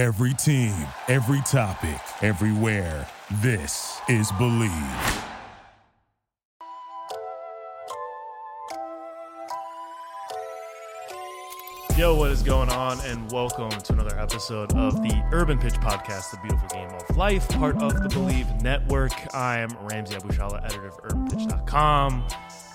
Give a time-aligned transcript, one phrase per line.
[0.00, 0.72] Every team,
[1.08, 3.06] every topic, everywhere.
[3.42, 5.26] This is Bleav.
[11.98, 12.98] Yo, what is going on?
[13.00, 17.46] And welcome to another episode of the Urban Pitch Podcast, the beautiful game of life,
[17.50, 19.12] part of the Bleav Network.
[19.34, 22.24] I am Ramsey Abushahla, editor of UrbanPitch.com,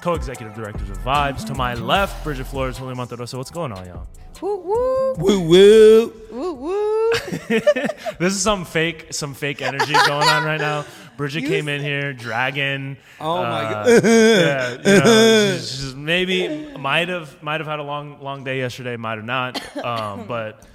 [0.02, 1.44] co-executive directors of Vibes.
[1.48, 3.36] To my left, Bridget Flores, Julio Monterroza.
[3.36, 4.08] What's going on, y'all?
[4.42, 6.14] Woo woo Woo woo.
[6.32, 6.85] woo woo.
[8.20, 10.86] This is some fake, some fake energy going on right now.
[11.18, 12.98] Bridget came in here, dragon.
[13.20, 14.04] Oh my uh, god.
[14.04, 18.58] yeah, you know, she's, she's maybe might have might have had a long long day
[18.60, 19.78] yesterday, might have not.
[19.78, 20.66] Um, but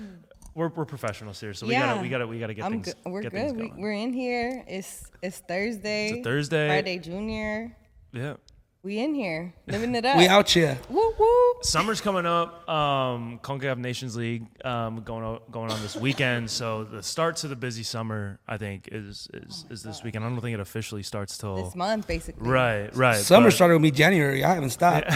[0.54, 1.86] we're, we're professionals here, so we Yeah.
[1.86, 2.94] gotta we gotta we gotta get I'm things.
[2.94, 3.10] good.
[3.12, 3.74] We're get things good.
[3.76, 4.64] We, we're in here.
[4.66, 6.08] It's it's Thursday.
[6.10, 6.68] It's a Thursday.
[6.68, 7.76] Friday Junior.
[8.12, 8.34] Yeah.
[8.82, 10.16] We in here living it up.
[10.16, 10.78] We out here.
[10.88, 11.52] Woo woo.
[11.60, 12.66] Summer's coming up.
[12.66, 16.50] Um, Concacaf Nations League um, going on, going on this weekend.
[16.50, 20.24] So the start to the busy summer, I think, is is, is this weekend.
[20.24, 22.48] I don't think it officially starts till This month, basically.
[22.48, 23.16] right, right.
[23.18, 24.42] Summer but started with me January.
[24.44, 25.10] I haven't stopped.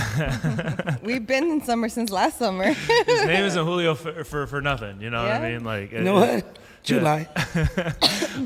[1.03, 2.65] We've been in summer since last summer.
[2.75, 5.01] His name isn't Julio for, for, for nothing.
[5.01, 5.65] You know what I mean?
[5.65, 6.59] Like, You know what?
[6.85, 7.29] July.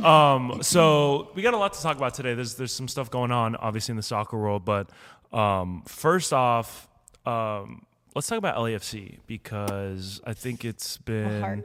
[0.04, 2.34] Um, so we got a lot to talk about today.
[2.34, 4.64] There's there's some stuff going on, obviously in the soccer world.
[4.64, 4.90] But
[5.32, 6.88] um, first off,
[7.24, 11.64] um, let's talk about LAFC because I think it's been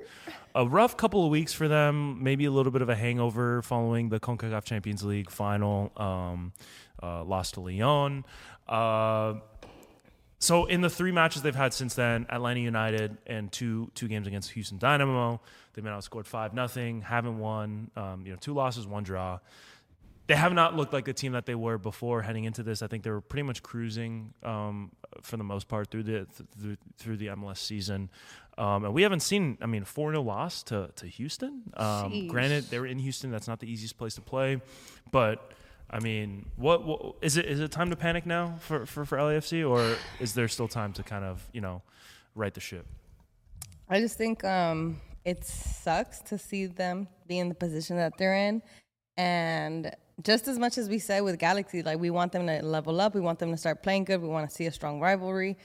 [0.56, 2.24] a rough couple of weeks for them.
[2.24, 6.54] Maybe a little bit of a hangover following the Concacaf Champions League final, um,
[7.02, 8.26] uh, lost to Leon.
[8.68, 9.36] Uh,
[10.44, 14.27] so in the three matches they've had since then, Atlanta United and two two games
[14.27, 15.39] against Houston Dynamo,
[15.73, 17.89] they've been outscored five nothing, haven't won.
[17.95, 19.39] Um, you know, two losses, one draw.
[20.27, 22.81] They have not looked like the team that they were before heading into this.
[22.81, 26.27] I think they were pretty much cruising um, for the most part through the
[26.59, 28.09] through, through the MLS season.
[28.58, 31.64] Um, and we haven't seen, I mean, 4 0 loss to, to Houston.
[31.75, 33.31] Um, granted, they were in Houston.
[33.31, 34.61] That's not the easiest place to play.
[35.09, 35.53] But
[35.94, 37.45] I mean, what, what is it?
[37.45, 40.92] Is it time to panic now for, for, for LAFC, or is there still time
[40.93, 41.83] to kind of you know
[42.33, 42.87] right the ship?
[43.87, 48.36] I just think um, it sucks to see them be in the position that they're
[48.36, 48.64] in.
[49.17, 52.99] And just as much as we said with Galaxy, like we want them to level
[52.99, 55.58] up, we want them to start playing good, we want to see a strong rivalry.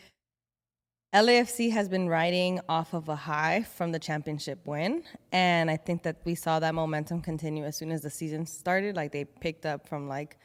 [1.14, 5.02] LAFC has been riding off of a high from the championship win.
[5.32, 8.94] And I think that we saw that momentum continue as soon as the season started.
[8.94, 10.36] Like they picked up from like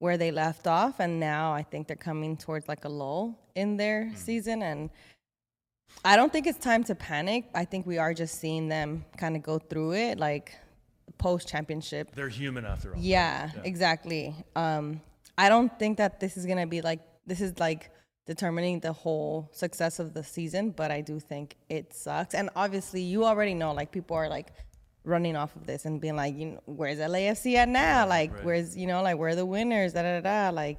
[0.00, 1.00] where they left off.
[1.00, 4.62] And now I think they're coming towards like a lull in their season.
[4.62, 4.90] And
[6.04, 7.46] I don't think it's time to panic.
[7.54, 10.54] I think we are just seeing them kind of go through it, like
[11.16, 12.14] post championship.
[12.14, 13.00] They're human after all.
[13.00, 14.34] Yeah, exactly.
[14.56, 15.00] Um,
[15.38, 17.90] I don't think that this is gonna be like this is like
[18.26, 22.34] determining the whole success of the season, but I do think it sucks.
[22.34, 24.52] And obviously, you already know, like people are like
[25.04, 28.06] running off of this and being like, you know, where's LAFC at now?
[28.06, 29.92] Like, where's you know, like where are the winners?
[29.92, 30.50] Da da da.
[30.50, 30.54] da.
[30.54, 30.78] Like,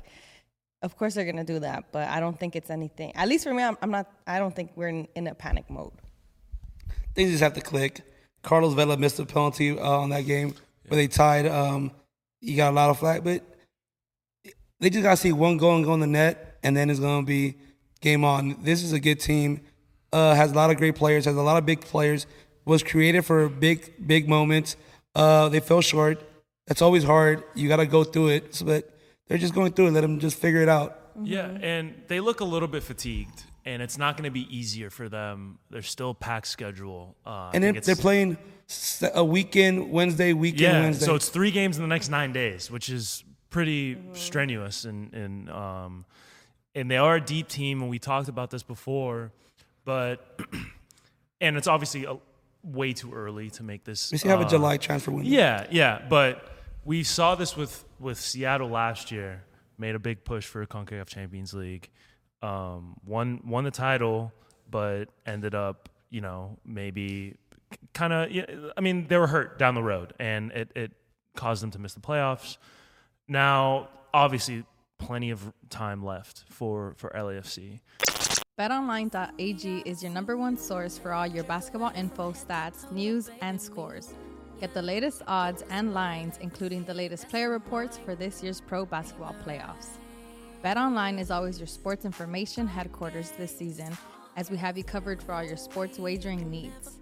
[0.81, 3.15] of course they're gonna do that, but I don't think it's anything.
[3.15, 4.11] At least for me, I'm, I'm not.
[4.25, 5.93] I don't think we're in, in a panic mode.
[7.15, 8.01] Things just have to click.
[8.41, 10.53] Carlos Vela missed a penalty uh, on that game
[10.87, 11.45] where they tied.
[11.45, 11.91] Um,
[12.41, 13.41] he got a lot of flack, but
[14.79, 16.99] they just got to see one goal and go in the net, and then it's
[16.99, 17.55] going to be
[18.01, 18.57] game on.
[18.63, 19.61] This is a good team.
[20.11, 21.25] Uh, has a lot of great players.
[21.25, 22.27] Has a lot of big players.
[22.65, 24.77] Was created for big, big moments.
[25.15, 26.23] Uh, they fell short.
[26.67, 27.43] That's always hard.
[27.55, 28.55] You got to go through it.
[28.55, 28.89] So, but
[29.27, 29.91] they're just going through it.
[29.91, 30.99] Let them just figure it out.
[31.21, 34.89] Yeah, and they look a little bit fatigued, and it's not going to be easier
[34.89, 35.59] for them.
[35.69, 38.37] They're still packed schedule, uh, And then they're playing
[39.13, 41.05] a weekend, Wednesday, weekend, Yeah, Wednesday.
[41.05, 45.49] so it's three games in the next nine days, which is pretty strenuous, and and
[45.51, 46.05] um,
[46.75, 49.31] and they are a deep team, and we talked about this before,
[49.85, 50.39] but
[51.41, 52.17] and it's obviously a,
[52.63, 54.11] way too early to make this.
[54.11, 55.29] we still have uh, a July transfer window.
[55.29, 56.49] Yeah, yeah, but
[56.85, 59.43] we saw this with with Seattle last year.
[59.77, 61.89] Made a big push for a Concacaf Champions League,
[62.41, 64.31] um, won won the title,
[64.69, 67.35] but ended up, you know, maybe
[67.93, 68.71] kind of.
[68.77, 70.91] I mean, they were hurt down the road, and it it
[71.35, 72.57] caused them to miss the playoffs.
[73.27, 74.63] Now, obviously,
[75.03, 77.79] plenty of time left for for LAFC.
[78.59, 84.13] BetOnline.ag is your number one source for all your basketball info, stats, news, and scores.
[84.59, 88.85] Get the latest odds and lines, including the latest player reports for this year's pro
[88.85, 89.97] basketball playoffs.
[90.63, 93.97] BetOnline is always your sports information headquarters this season,
[94.37, 96.99] as we have you covered for all your sports wagering needs.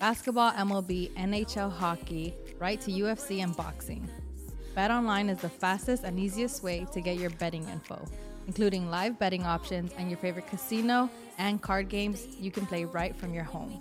[0.00, 4.08] Basketball, MLB, NHL hockey, right to UFC and boxing.
[4.76, 8.04] BetOnline is the fastest and easiest way to get your betting info,
[8.48, 13.14] including live betting options and your favorite casino and card games you can play right
[13.14, 13.80] from your home.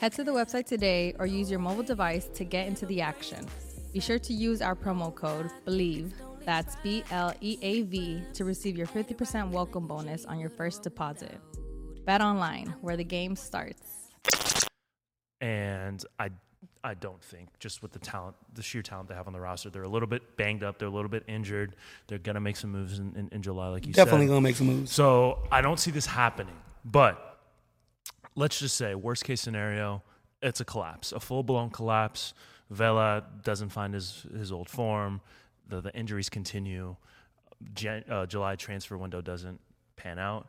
[0.00, 3.44] Head to the website today or use your mobile device to get into the action.
[3.92, 6.12] Be sure to use our promo code BLEAV,
[6.44, 10.84] that's B L E A V, to receive your 50% welcome bonus on your first
[10.84, 11.40] deposit.
[12.04, 14.12] Bet online, where the game starts.
[15.40, 16.30] and I
[16.82, 19.68] I don't think just with the talent, the sheer talent they have on the roster,
[19.68, 21.76] they're a little bit banged up, they're a little bit injured.
[22.06, 24.04] They're gonna make some moves in, in, in July, like you said.
[24.04, 24.30] Definitely said.
[24.30, 24.92] gonna make some moves.
[24.92, 26.56] So I don't see this happening.
[26.84, 27.38] But
[28.34, 30.02] let's just say, worst case scenario,
[30.42, 32.32] it's a collapse, a full blown collapse.
[32.70, 35.20] Vela doesn't find his his old form.
[35.68, 36.96] The the injuries continue.
[37.74, 39.60] Jan, uh, July transfer window doesn't
[39.96, 40.48] pan out.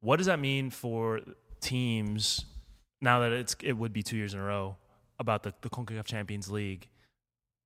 [0.00, 1.20] What does that mean for
[1.60, 2.44] teams
[3.00, 4.76] now that it's it would be two years in a row
[5.20, 6.88] about the, the CONCACAF Champions League,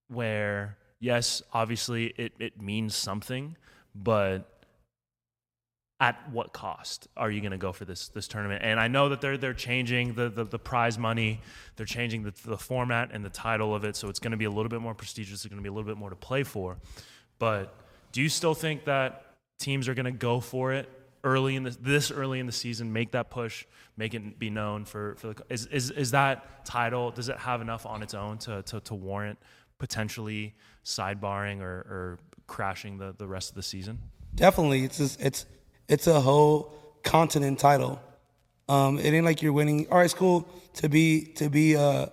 [0.09, 3.57] where yes, obviously it, it means something,
[3.95, 4.51] but
[6.01, 8.63] at what cost are you going to go for this this tournament?
[8.65, 11.41] And I know that they're they're changing the the, the prize money,
[11.77, 14.45] they're changing the, the format and the title of it, so it's going to be
[14.45, 15.45] a little bit more prestigious.
[15.45, 16.77] It's going to be a little bit more to play for.
[17.39, 17.75] But
[18.13, 19.25] do you still think that
[19.61, 20.89] teams are going to go for it
[21.25, 23.65] early in the, this early in the season, make that push,
[23.97, 27.11] make it be known for for the is is is that title?
[27.11, 29.39] Does it have enough on its own to to, to warrant
[29.79, 30.55] potentially
[30.85, 33.99] sidebarring or, or crashing the the rest of the season?
[34.35, 35.47] Definitely, it's just, it's
[35.89, 38.01] it's a whole continent title.
[38.69, 39.87] Um, it ain't like you're winning.
[39.91, 42.07] All right, it's cool to be to be uh,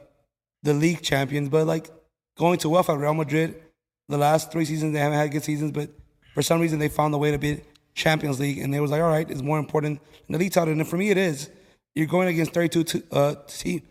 [0.63, 1.89] the league champions, but like
[2.37, 3.61] going to UEFA, Real Madrid,
[4.09, 5.89] the last three seasons they haven't had good seasons, but
[6.33, 7.61] for some reason they found a way to be
[7.93, 10.73] Champions League, and they was like, all right, it's more important than the league title.
[10.73, 11.49] And for me, it is.
[11.95, 13.81] You're going against 32 to, uh, team,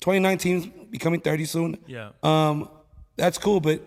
[0.00, 1.78] 29 teams becoming 30 soon.
[1.86, 2.10] Yeah.
[2.22, 2.68] Um,
[3.16, 3.80] that's cool, but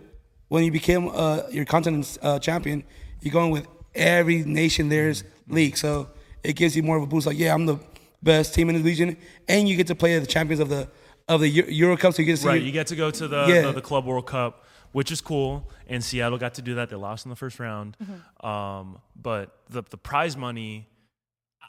[0.47, 2.83] when you became uh, your continent uh, champion,
[3.21, 6.09] you're going with every nation there's league, so
[6.43, 7.27] it gives you more of a boost.
[7.27, 7.79] Like, yeah, I'm the
[8.23, 10.89] best team in the region, and you get to play the champions of the
[11.27, 13.27] of the Euro Cup, so you get to see Right, you get to go to
[13.27, 13.61] the, Yeah.
[13.63, 14.63] the the Club World Cup,
[14.95, 15.69] which is cool.
[15.87, 16.89] And Seattle got to do that.
[16.89, 17.97] They lost in the first round,
[18.39, 20.87] um, but the the prize money.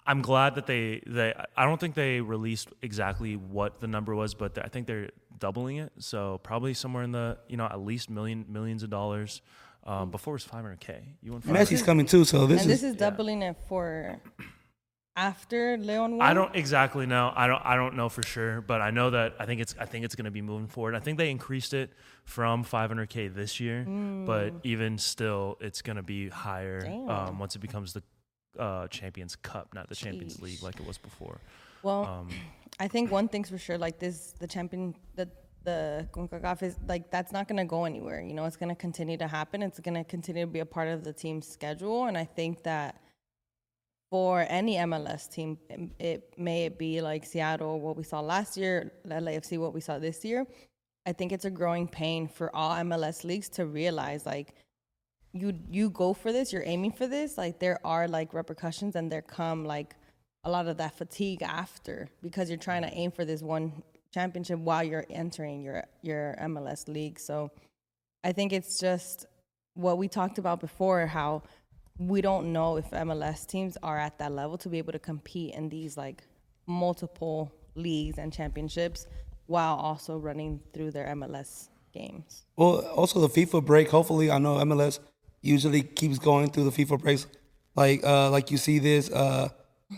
[0.07, 1.35] I'm glad that they they.
[1.57, 5.79] I don't think they released exactly what the number was, but I think they're doubling
[5.79, 5.93] it.
[5.99, 9.43] So probably somewhere in the you know at least million millions of dollars.
[9.83, 11.01] Um, before it was 500k.
[11.23, 11.53] You won 500K.
[11.53, 14.21] Messi's coming too, so this and is this is doubling it for
[15.17, 16.27] after Leon won.
[16.27, 17.33] I don't exactly know.
[17.35, 17.63] I don't.
[17.65, 19.75] I don't know for sure, but I know that I think it's.
[19.81, 20.95] I think it's going to be moving forward.
[20.95, 21.91] I think they increased it
[22.25, 23.85] from 500k this year,
[24.27, 28.03] but even still, it's going to be higher um, once it becomes the
[28.59, 31.41] uh, Champions Cup, not the Champions League like it was before.
[31.83, 32.29] Well, Um,
[32.79, 35.29] I think one thing's for sure, like this, the champion, the
[35.65, 38.21] the CONCACAF is like that's not gonna go anywhere.
[38.21, 39.63] You know, it's gonna continue to happen.
[39.63, 43.01] It's gonna continue to be a part of the team's schedule, and I think that
[44.11, 45.59] for any MLS team,
[45.99, 49.99] it, may it be like Seattle, what we saw last year, LAFC, what we saw
[49.99, 50.47] this year.
[51.07, 54.55] I think it's a growing pain for all MLS leagues to realize like
[55.33, 59.11] you you go for this, you're aiming for this, like there are like repercussions and
[59.11, 59.95] there come like
[60.45, 63.83] a lot of that fatigue after because you're trying to aim for this one
[64.13, 67.19] championship while you're entering your your MLS league.
[67.19, 67.51] So
[68.25, 69.27] I think it's just
[69.75, 71.43] what we talked about before how
[71.99, 75.55] we don't know if MLS teams are at that level to be able to compete
[75.55, 76.23] in these like
[76.67, 79.07] multiple leagues and championships
[79.47, 82.45] while also running through their MLS games.
[82.57, 83.89] Well, also the FIFA break.
[83.91, 84.99] Hopefully, I know MLS
[85.43, 87.27] usually keeps going through the FIFA breaks.
[87.75, 89.49] Like, uh, like you see this uh,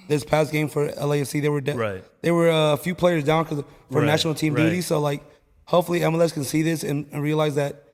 [0.09, 2.05] this past game for LAFC, they were de- Right.
[2.23, 4.65] They were uh, a few players down 'cause for Right, national team right.
[4.65, 4.81] duty.
[4.83, 5.23] So, like,
[5.65, 7.85] hopefully MLS can see this and, and realize that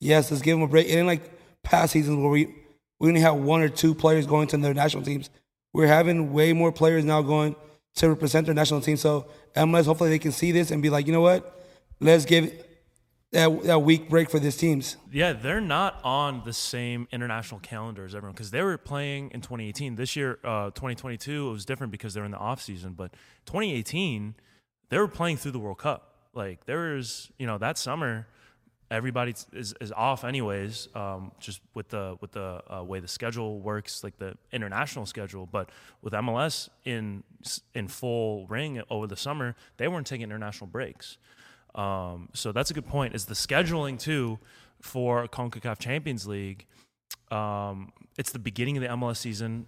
[0.00, 0.88] yes, let's give them a break.
[0.88, 1.30] It ain't like
[1.62, 2.54] past seasons where we
[2.98, 5.30] we only have one or two players going to their national teams.
[5.72, 7.54] We're having way more players now going
[7.96, 8.96] to represent their national team.
[8.96, 11.64] So MLS, hopefully, they can see this and be like, you know what,
[12.00, 12.64] let's give
[13.32, 14.96] that that week break for these teams.
[15.12, 19.40] Yeah, they're not on the same international calendar as everyone because they were playing in
[19.40, 19.96] 2018.
[19.96, 22.94] This year, uh, 2022, it was different because they're in the off season.
[22.94, 23.12] But
[23.46, 24.34] 2018,
[24.88, 26.14] they were playing through the World Cup.
[26.32, 28.26] Like there was, you know, that summer,
[28.90, 30.88] everybody is, is off anyways.
[30.94, 35.46] Um, just with the with the uh, way the schedule works, like the international schedule.
[35.46, 35.70] But
[36.02, 37.22] with MLS in
[37.74, 41.18] in full ring over the summer, they weren't taking international breaks.
[41.74, 43.14] Um, so that's a good point.
[43.14, 44.38] Is the scheduling too
[44.80, 46.66] for CONCACAF Champions League?
[47.30, 49.66] Um, it's the beginning of the MLS season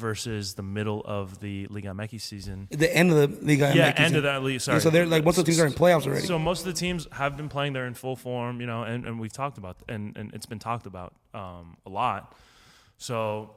[0.00, 2.66] versus the middle of the Liga MX season.
[2.70, 3.72] The end of the Liga.
[3.74, 4.16] Yeah, MX end season.
[4.16, 4.60] of that league.
[4.60, 4.80] Sorry.
[4.80, 6.26] so they're like most of the teams are in playoffs already.
[6.26, 9.06] So most of the teams have been playing there in full form, you know, and,
[9.06, 12.34] and we've talked about and, and it's been talked about um, a lot.
[12.98, 13.54] So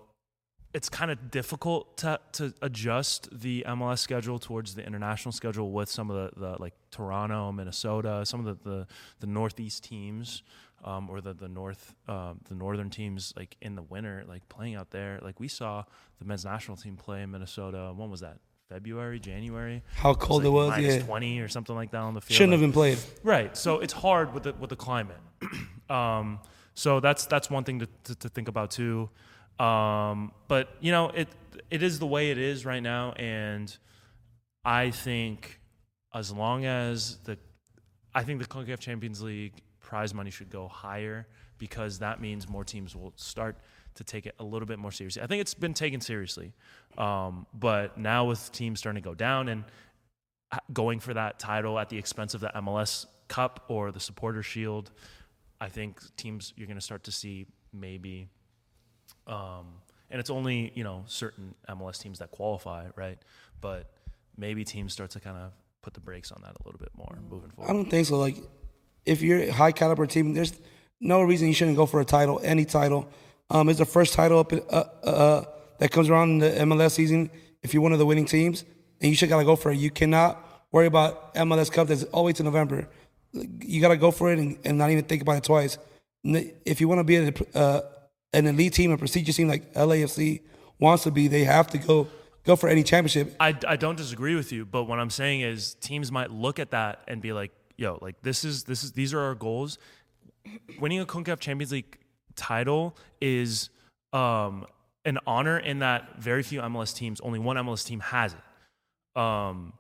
[0.73, 5.89] it's kind of difficult to, to adjust the MLS schedule towards the international schedule with
[5.89, 8.87] some of the, the like Toronto, Minnesota, some of the the,
[9.19, 10.43] the Northeast teams,
[10.83, 14.75] um, or the the North um, the Northern teams like in the winter, like playing
[14.75, 15.19] out there.
[15.21, 15.83] Like we saw
[16.19, 17.93] the men's national team play in Minnesota.
[17.95, 18.37] When was that?
[18.69, 19.83] February, January.
[19.95, 21.03] How cold it was, like minus yeah.
[21.03, 22.37] twenty or something like that on the field.
[22.37, 22.97] Shouldn't Like, have been played.
[23.21, 23.55] Right.
[23.55, 25.19] So it's hard with the with the climate.
[25.89, 26.39] um,
[26.73, 29.09] so that's that's one thing to, to, to think about too.
[29.59, 31.27] Um, but you know, it
[31.69, 33.75] it is the way it is right now, and
[34.65, 35.59] I think
[36.13, 37.37] as long as the
[38.15, 41.27] I think the CONCACAF Champions League prize money should go higher
[41.59, 43.57] because that means more teams will start
[43.95, 45.21] to take it a little bit more seriously.
[45.21, 46.53] I think it's been taken seriously,
[46.97, 49.63] um, but now with teams starting to go down and
[50.51, 54.41] uh, going for that title at the expense of the MLS Cup or the Supporter
[54.41, 54.91] Shield,
[55.61, 58.27] I think teams you're going to start to see maybe,
[59.27, 59.67] um,
[60.09, 63.19] and it's only you know certain MLS teams that qualify, right?
[63.61, 63.91] But
[64.37, 67.15] maybe teams start to kind of put the brakes on that a little bit more
[67.29, 67.69] moving forward.
[67.69, 68.17] I don't think so.
[68.17, 68.37] Like,
[69.05, 70.53] if you're a high caliber team, there's
[70.99, 73.09] no reason you shouldn't go for a title, any title.
[73.49, 75.45] Um, it's the first title up uh, uh,
[75.79, 77.29] that comes around in the MLS season.
[77.61, 78.65] If you're one of the winning teams,
[79.03, 79.77] and you should gotta go for it.
[79.77, 81.87] You cannot worry about MLS Cup.
[81.87, 82.87] That's always in November.
[83.33, 85.77] You gotta go for it and, and not even think about it twice.
[86.23, 87.81] If you want to be a, uh,
[88.31, 90.41] an elite team, a prestigious team like LAFC
[90.79, 92.07] wants to be, they have to go
[92.45, 93.35] go for any championship.
[93.39, 96.71] I, I don't disagree with you, but what I'm saying is teams might look at
[96.71, 99.77] that and be like, yo, like this is this is these are our goals.
[100.79, 101.97] Winning a CONCACAF Champions League
[102.35, 103.69] title is
[104.11, 104.65] um,
[105.05, 109.19] an honor in that very few MLS teams, only one MLS team has it.
[109.19, 109.73] Um,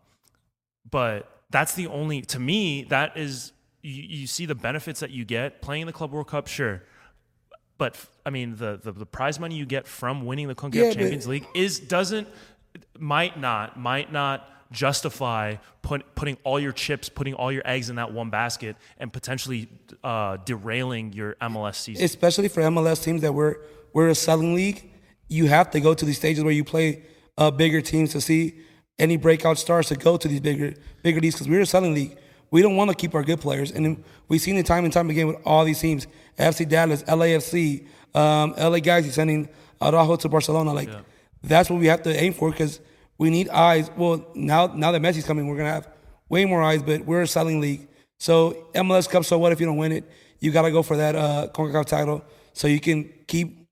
[0.89, 5.25] but that's the only to me that is you, you see the benefits that you
[5.25, 6.83] get playing the Club World Cup, sure.
[7.77, 10.93] But I mean, the, the the prize money you get from winning the CONCACAF Yeah,
[10.93, 12.27] Champions League is doesn't
[12.97, 17.95] might not might not justify put, putting all your chips, putting all your eggs in
[17.95, 19.69] that one basket, and potentially
[20.03, 22.03] uh, derailing your MLS season.
[22.03, 23.55] especially for MLS teams that we're
[23.93, 24.89] we're a selling league.
[25.29, 27.03] You have to go to these stages where you play
[27.37, 28.59] uh, bigger teams to see
[28.99, 32.17] any breakout stars to go to these bigger bigger leagues because we're a selling league.
[32.51, 35.09] We don't want to keep our good players, and we've seen it time and time
[35.09, 39.49] again with all these teams: FC Dallas, LAFC, um, LA Galaxy sending
[39.81, 40.73] Araujo to Barcelona.
[40.73, 40.89] Like
[41.43, 42.79] that's what we have to aim for because
[43.23, 43.89] we need eyes.
[43.95, 45.87] Well, now now that Messi's coming, we're gonna have
[46.27, 47.87] way more eyes, but we're a selling league.
[48.17, 50.03] So MLS Cup, so what if you don't win it?
[50.39, 53.65] You got to go for that uh, CONCACAF title so you can keep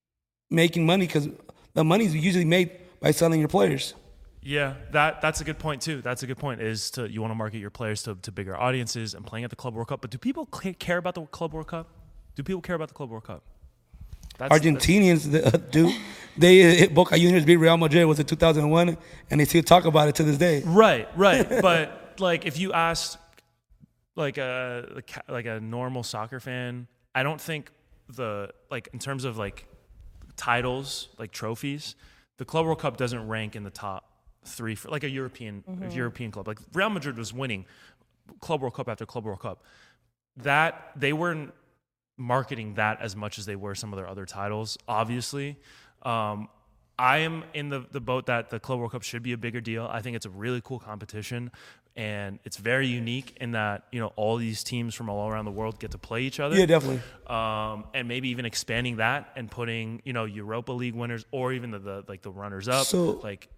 [0.49, 1.27] making money because
[1.73, 3.93] the money's usually made by selling your players.
[4.41, 6.01] Yeah, that that's a good point too.
[6.01, 6.61] That's a good point.
[6.61, 9.49] Is to you want to market your players to, to bigger audiences and playing at
[9.49, 9.99] the Club World Cup.
[10.01, 11.89] But do people care about the Club World Cup?
[12.35, 13.43] Do people care about the Club World Cup?
[14.41, 15.93] That's, Argentinians uh, do.
[16.35, 18.97] They uh, Boca Juniors beat Real Madrid was in 2001,
[19.29, 20.63] and they still talk about it to this day.
[20.65, 21.47] Right, right.
[21.61, 23.19] but like, if you asked
[24.15, 27.71] like a like a normal soccer fan, I don't think
[28.09, 29.67] the like in terms of like
[30.37, 31.95] titles, like trophies,
[32.37, 34.09] the Club World Cup doesn't rank in the top
[34.43, 36.47] three for like a European a European club.
[36.47, 37.65] Like Real Madrid was winning
[38.39, 39.63] Club World Cup after Club World Cup.
[40.37, 41.53] That they weren't
[42.21, 44.77] marketing that as much as they were some of their other titles.
[44.87, 45.57] Obviously,
[46.03, 46.47] um,
[46.97, 49.59] I am in the the boat that the Club World Cup should be a bigger
[49.61, 49.87] deal.
[49.91, 51.51] I think it's a really cool competition,
[51.95, 55.51] and it's very unique in that you know all these teams from all around the
[55.51, 56.55] world get to play each other.
[56.55, 57.01] Yeah, definitely.
[57.27, 61.71] Um, and maybe even expanding that and putting you know Europa League winners or even
[61.71, 62.85] the, the like the runners up.
[62.85, 63.49] So- like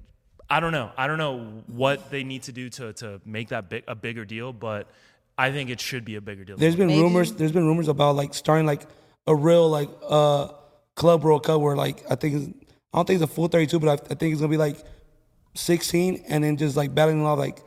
[0.50, 0.92] I don't know.
[0.98, 4.24] I don't know what they need to do to to make that big a bigger
[4.26, 4.90] deal, but
[5.38, 6.58] I think it should be a bigger deal.
[6.58, 7.02] There's been Maybe.
[7.02, 7.34] rumors.
[7.34, 8.86] There's been rumors about like starting like
[9.28, 10.50] a real like uh
[10.96, 13.80] club World Cup where like I think it's, I don't think it's a full 32,
[13.80, 14.78] but I, I think it's gonna be like
[15.56, 17.60] 16, and then just like battling all like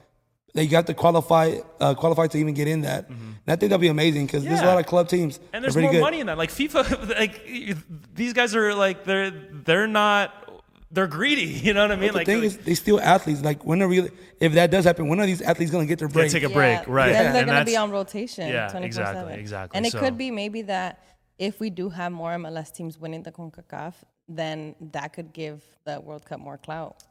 [0.55, 3.09] they got to qualify uh, qualify to even get in that.
[3.09, 5.39] And I think that'd be amazing because there's a lot of club teams.
[5.53, 6.01] and there's more good.
[6.01, 6.39] money in that.
[6.39, 7.47] Like FIFA, like
[8.15, 10.46] these guys are like they're they're not
[10.91, 11.45] they're greedy.
[11.67, 12.09] You know what I mean?
[12.13, 13.43] But the like thing is, they still athletes.
[13.43, 14.11] Like when are really?
[14.41, 16.31] If that does happen, when are these athletes gonna get their they break?
[16.33, 17.13] take a break, right?
[17.13, 18.49] Then they're And going to be on rotation.
[18.49, 18.85] Yeah, 24/7.
[18.85, 19.77] exactly, exactly.
[19.77, 21.03] And it So- could be maybe that
[21.39, 23.95] if we do have more MLS teams winning the CONCACAF,
[24.29, 27.03] then that could give the World Cup more clout.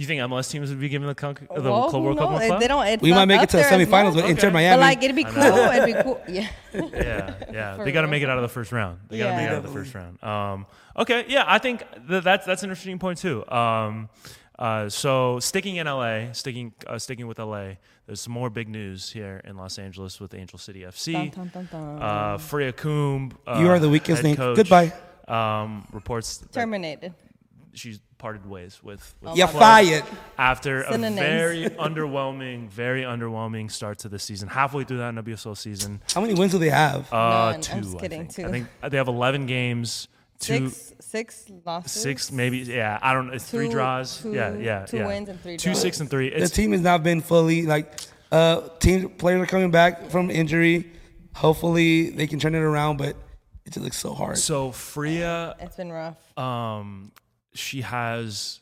[0.00, 2.30] You think MLS teams would be given the, con- the Well, Club who World Cup
[2.30, 2.48] knows?
[2.48, 2.58] more?
[2.58, 2.86] They don't.
[2.86, 4.22] It's we might make it to the semifinals, much.
[4.24, 4.76] but Inter Miami.
[4.76, 5.42] But like it'd be cool.
[5.42, 6.22] It'd be cool.
[6.26, 6.48] Yeah.
[6.72, 7.76] yeah, yeah.
[7.76, 8.98] For they got to make it out of the first round.
[9.08, 10.22] They got to make it out of the first round.
[10.24, 10.66] Um,
[10.96, 13.46] okay, yeah, I think that that's that's an interesting point too.
[13.50, 14.08] Um,
[14.58, 17.72] uh, so sticking in LA, sticking uh, sticking with LA.
[18.06, 21.12] There's some more big news here in Los Angeles with Angel City FC.
[21.12, 22.02] Dun, dun, dun, dun.
[22.02, 23.36] Uh, Freya Coombe.
[23.46, 24.38] Uh, You are the weakest head link.
[24.38, 24.94] coach, Goodbye.
[25.28, 27.12] Um, reports that Terminated.
[27.74, 29.14] She's parted ways with.
[29.22, 30.04] with Yeah, the fired.
[30.38, 34.48] After a very underwhelming, very underwhelming start to the season.
[34.48, 37.12] Halfway through that NWSL season, How many wins do they have?
[37.12, 37.54] uh, None.
[37.54, 38.34] I'm 2 just I kidding, think.
[38.34, 38.46] two.
[38.46, 40.08] I think they have 11 games.
[40.38, 42.00] Two, Six, six losses.
[42.02, 42.58] six, maybe.
[42.60, 43.26] Yeah, I don't.
[43.26, 43.34] Know.
[43.34, 44.22] It's three draws.
[44.22, 45.06] two- yeah, yeah, two yeah.
[45.06, 46.30] wins and three Two, six, and three.
[46.30, 48.00] the team has not been fully like
[48.32, 50.90] uh team players are coming back from injury.
[51.34, 53.16] Hopefully they can turn it around, but
[53.66, 54.38] it looks so hard.
[54.38, 55.56] so Freya.
[55.60, 56.16] It's been rough.
[56.38, 57.12] um,
[57.54, 58.60] she has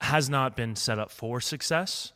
[0.00, 2.12] has not been set up for success.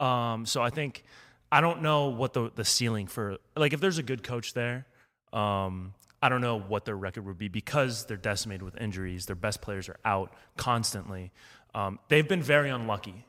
[0.00, 1.04] Um, so I think
[1.50, 4.86] I don't know what the the ceiling for like if there's a good coach there.
[5.32, 9.26] Um, I don't know what their record would be because they're decimated with injuries.
[9.26, 11.32] Their best players are out constantly.
[11.74, 13.26] Um, they've been very unlucky.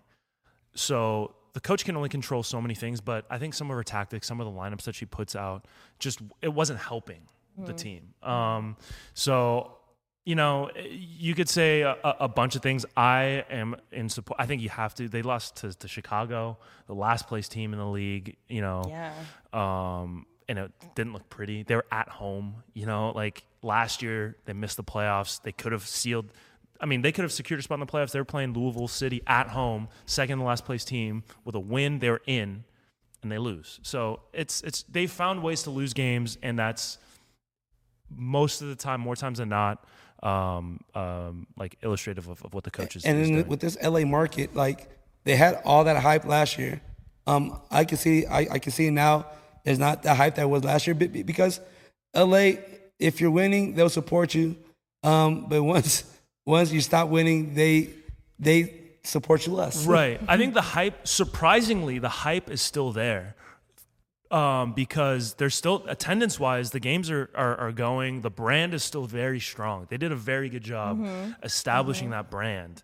[0.76, 3.84] So the coach can only control so many things, but I think some of her
[3.84, 5.66] tactics, some of the lineups that she puts out,
[6.00, 7.22] just it wasn't helping
[7.58, 8.14] the team.
[8.24, 8.76] Um,
[9.14, 9.78] so
[10.26, 12.86] you know, you could say a, a bunch of things.
[12.98, 14.40] I am in support.
[14.40, 15.08] I think you have to.
[15.08, 18.36] They lost to, to Chicago, the last place team in the league.
[18.50, 19.14] You know, Yeah.
[19.54, 21.64] um, and it didn't look pretty.
[21.64, 25.42] They were at home, you know, like last year they missed the playoffs.
[25.42, 26.26] They could have sealed.
[26.82, 28.12] I mean, they could have secured a spot in the playoffs.
[28.12, 32.00] They were playing Louisville City at home, second to last place team with a win.
[32.00, 32.64] They're in,
[33.24, 33.80] and they lose.
[33.84, 36.98] So it's it's they found ways to lose games, and that's
[38.10, 39.86] most of the time, more times than not,
[40.24, 43.06] um, um, like illustrative of, of what the coaches.
[43.06, 43.48] and is doing.
[43.48, 44.90] with this LA market, like
[45.24, 46.82] they had all that hype last year.
[47.28, 49.28] Um, I can see, I, I can see now.
[49.64, 51.60] There's not the hype that was last year be- be- because
[52.16, 52.52] LA,
[53.00, 54.56] if you're winning, they'll support you.
[55.04, 56.04] Um, but once
[56.46, 57.90] once you stop winning, they
[58.38, 59.86] they support you less.
[59.86, 60.20] Right.
[60.28, 63.36] I think the hype, surprisingly, the hype is still there.
[64.32, 68.22] Um, because there's still attendance wise, the games are, are are going.
[68.22, 69.86] The brand is still very strong.
[69.90, 71.06] They did a very good job
[71.44, 72.82] establishing that brand.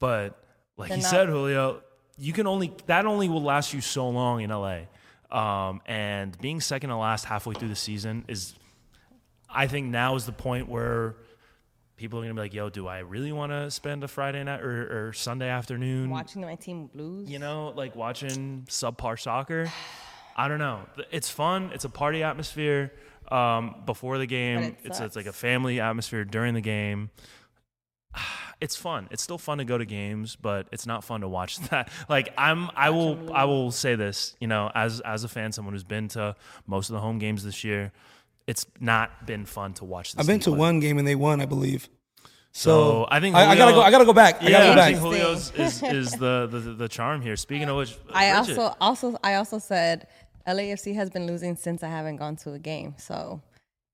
[0.00, 0.36] But
[0.76, 1.82] like They're you not- said, Julio,
[2.18, 4.80] you can only that only will last you so long in LA.
[5.30, 8.56] Um, and being second to last halfway through the season is,
[9.48, 11.14] I think now is the point where
[11.96, 14.60] people are gonna be like, "Yo, do I really want to spend a Friday night
[14.60, 17.30] or, or Sunday afternoon Watching my team lose.
[17.30, 19.70] you know, like watching subpar soccer.
[20.36, 20.80] I don't know.
[21.10, 21.70] It's fun.
[21.74, 22.92] It's a party atmosphere
[23.30, 24.62] um, before the game.
[24.62, 27.10] it It's it's like a family atmosphere during the game.
[28.60, 29.08] It's fun.
[29.10, 31.88] It's still fun to go to games, but it's not fun to watch that.
[32.10, 34.36] Like I'm, I will, I will say this.
[34.38, 37.42] You know, as as a fan, someone who's been to most of the home games
[37.42, 37.90] this year,
[38.46, 40.12] it's not been fun to watch.
[40.12, 40.58] This I've been to play.
[40.58, 41.88] one game and they won, I believe.
[42.52, 43.80] So I think I, I gotta go.
[43.80, 44.42] I gotta go back.
[44.42, 47.36] I Yeah, gotta go I think Julio's is, is the, the the charm here.
[47.36, 50.08] Speaking of which, I Bridget, also also I also said
[50.54, 52.94] LAFC has been losing since I haven't gone to a game.
[52.98, 53.40] So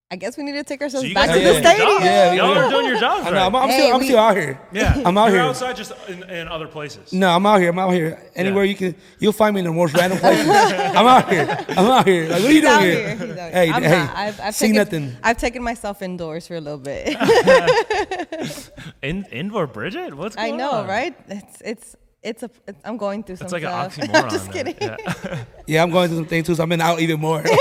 [0.08, 1.88] I guess we need to take ourselves So back to the stadium.
[1.88, 2.04] jobs.
[2.04, 2.66] Yeah, y'all yeah.
[2.66, 3.34] are doing your jobs I right.
[3.34, 4.60] know, I'm, I'm Hey, still, I'm we- still out here.
[4.72, 5.48] yeah, I'm out You're here.
[5.50, 7.12] outside just in, in other places.
[7.12, 7.70] No, I'm out here.
[7.70, 8.22] I'm out here.
[8.36, 8.70] Anywhere Yeah.
[8.70, 10.46] you can, you'll find me in the most random places.
[10.48, 11.48] I'm out here.
[11.70, 12.28] I'm out here.
[12.28, 13.16] Like, what are you out doing here.
[13.16, 13.50] here?
[13.50, 13.70] Hey.
[13.72, 14.16] I'm hey, not.
[14.16, 15.16] I've, I've see taken, nothing.
[15.24, 17.16] I've taken myself indoors for a little bit.
[19.02, 20.60] In, indoor Bridget, what's going on?
[20.60, 20.86] I know, on?
[20.86, 21.16] right?
[21.28, 22.50] It's it's it's a.
[22.66, 23.96] It's, I'm going through some It's like an stuff.
[24.09, 24.31] oxymoron.
[24.31, 24.74] Just kidding.
[24.81, 25.44] Yeah.
[25.68, 27.42] Yeah, I'm going through some things too, so I've been out even more.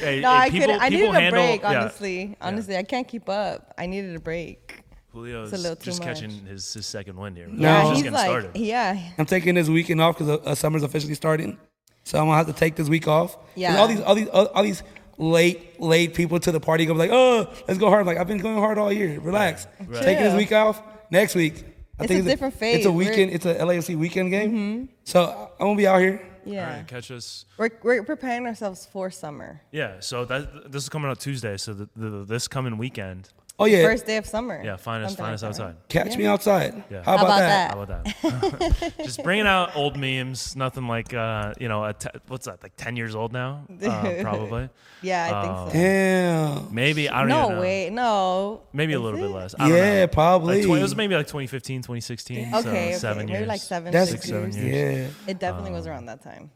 [0.00, 0.82] Hey, No, hey, I people, couldn't.
[0.82, 1.62] I people needed a handle, break.
[1.62, 1.80] yeah.
[1.80, 3.72] Honestly, honestly, I can't keep up.
[3.78, 4.82] I needed a break.
[5.12, 6.08] Julio's a little too just much.
[6.20, 7.48] catching his, his second wind here.
[7.48, 7.68] No.
[7.68, 8.56] Yeah, Just he's getting like, started.
[8.56, 11.58] yeah, I'm taking this weekend off because uh, summer's officially starting,
[12.04, 13.36] so I'm gonna have to take this week off.
[13.54, 13.76] Yeah.
[13.78, 14.82] all these, all these, all, all these
[15.18, 18.06] late, late people to the party go like, oh, let's go hard.
[18.06, 19.18] Like I've been going hard all year.
[19.20, 19.66] Relax.
[20.00, 20.82] Taking this week off.
[21.10, 21.64] Next week,
[22.00, 22.76] I It's a it's different phase.
[22.76, 22.86] It's phase.
[22.86, 23.32] a We're- weekend.
[23.32, 24.50] It's a LAFC weekend game.
[24.52, 24.84] Mm-hmm.
[25.04, 26.20] So I'm gonna be out here.
[26.44, 26.64] yeah.
[26.70, 27.44] All right, catch us.
[27.58, 29.60] We're we're preparing ourselves for summer.
[29.72, 31.56] Yeah, so that this is coming out Tuesday.
[31.56, 33.28] So the, the, this coming weekend,
[33.60, 34.60] Oh yeah, First day of summer.
[34.64, 35.64] yeah, find us, Something find like us that, outside.
[35.66, 35.88] right?
[35.88, 36.82] catch me outside.
[36.90, 37.02] Yeah.
[37.04, 38.14] How, How about, about that?
[38.16, 38.94] How about that?
[39.04, 40.56] Just bringing out old memes.
[40.56, 42.62] Nothing like uh, you know, a te- what's that?
[42.62, 44.70] Like ten years old now, uh, probably.
[45.02, 45.78] Yeah, I think so.
[45.78, 46.74] Damn.
[46.74, 47.54] Maybe I don't No even know.
[47.56, 48.62] No way, no.
[48.72, 49.34] Maybe a Is little bit it?
[49.34, 49.54] less.
[49.58, 50.06] I don't Yeah, know.
[50.08, 50.56] probably.
[50.56, 52.38] Like 20, it was maybe like 2015, 2016.
[52.38, 53.48] Okay, so okay, seven maybe years.
[53.48, 54.56] like seven, That's six seven years.
[54.56, 55.14] years.
[55.26, 55.30] Yeah.
[55.30, 56.50] It definitely was around that time.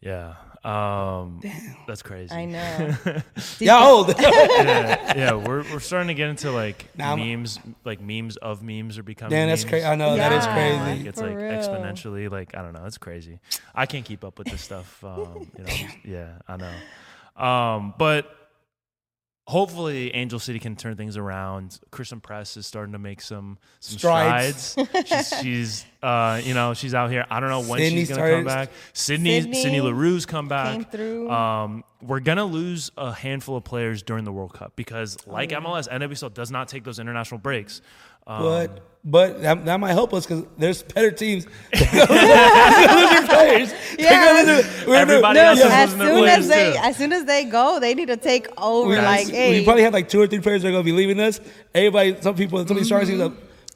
[0.00, 0.34] Yeah.
[0.62, 1.40] Um,
[1.86, 2.34] That's crazy.
[2.34, 2.94] I know.
[3.60, 4.14] Y'all old.
[4.20, 8.62] yeah, yeah, we're we're starting to get into like Nah, I'm- memes, like memes of
[8.62, 9.30] memes are becoming.
[9.30, 9.86] Damn, that's crazy.
[9.86, 10.78] I know that is crazy.
[10.78, 11.50] Like, it's For like real.
[11.52, 13.40] exponentially, like I don't know, it's crazy.
[13.74, 15.02] I can't keep up with this stuff.
[15.02, 15.72] Um, you know,
[16.04, 17.42] yeah, I know.
[17.42, 18.30] Um, but
[19.46, 21.80] hopefully, Angel City can turn things around.
[21.90, 24.58] Christen Press is starting to make some some Strides.
[24.62, 25.08] strides.
[25.08, 27.26] she's, she's uh, you know, she's out here.
[27.30, 28.70] I don't know when Sydney she's gonna come back.
[28.92, 30.72] Sydney, Sydney, Sydney Leroux's come back.
[30.72, 31.30] came through.
[31.30, 35.50] Um, we're gonna lose a handful of players during the World Cup because, Oh, like
[35.50, 37.82] MLS, NWSL does not take those international breaks.
[38.26, 41.46] Um, But but that, that might help us because there's better teams.
[41.72, 43.74] They're gonna lose their players.
[43.98, 45.82] They're gonna lose their- we're- Everybody no, else is yeah.
[45.82, 46.78] as losing their soon as players, they too.
[46.84, 48.88] as soon as they go, they need to take over.
[48.90, 50.92] We, like, hey, we probably have like two or three players that are gonna be
[50.92, 51.40] leaving us.
[51.74, 53.32] Everybody, some people, some of these stars, teams,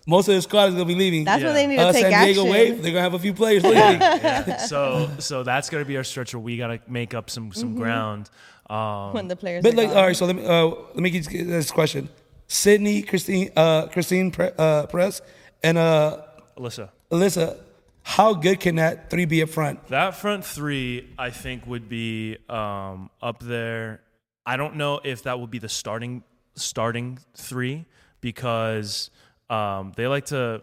[0.06, 1.24] most of the squad is gonna be leaving.
[1.24, 2.52] that's what they need to uh, take San Diego action.
[2.52, 4.58] Wave, they're gonna have a few players leaving.
[4.66, 7.60] so so that's gonna be our stretch where we gotta make up some Mm-hmm.
[7.60, 8.30] some ground.
[8.70, 9.62] Um, when the players.
[9.62, 9.96] But are like, gone.
[9.98, 12.08] all right, so let me uh, let me get this question:
[12.48, 15.20] Sydney, Christine, uh, Christine Pre- uh, Press,
[15.62, 16.22] and uh,
[16.56, 17.58] Alyssa, Alyssa.
[18.06, 19.86] How good can that three be up front?
[19.88, 24.02] that front three, I think, would be um, up there.
[24.46, 26.22] I don't know if that would be the starting
[26.54, 27.86] starting three
[28.20, 29.10] because
[29.54, 30.62] um, they like to.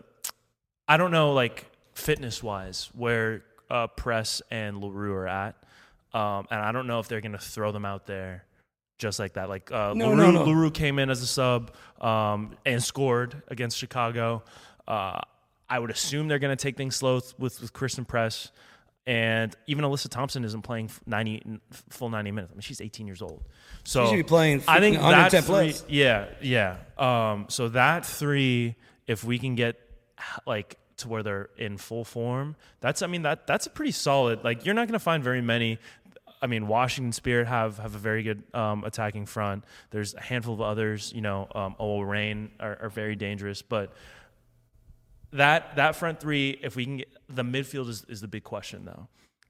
[0.88, 5.56] I don't know, like fitness wise, where uh, Press and Leroux are at,
[6.14, 8.44] um, and I don't know if they're going to throw them out there
[8.98, 9.50] just like that.
[9.50, 10.44] Like uh, No, Leroux, no, no.
[10.44, 14.44] Leroux came in as a sub um, and scored against Chicago.
[14.88, 15.20] Uh,
[15.70, 18.52] I would assume they're going to take things slow with with Christen Press.
[19.08, 21.60] And even Alyssa Thompson isn't playing 90
[21.90, 22.52] full 90 minutes.
[22.52, 23.44] I mean, she's 18 years old.
[23.84, 25.86] So She should be playing I think that three, plus.
[25.90, 26.78] yeah, yeah.
[27.00, 28.76] Um, so that three,
[29.08, 29.76] if we can get
[30.46, 34.44] like to where they're in full form, that's I mean that that's a pretty solid.
[34.44, 35.80] Like you're not going to find very many.
[36.44, 39.64] I mean, Washington Spirit have have a very good um, attacking front.
[39.90, 41.12] There's a handful of others.
[41.14, 43.94] You know, um, Reign are, are very dangerous, but
[45.34, 48.86] that that front three, if we can get the midfield is, is the big question
[48.86, 49.08] though.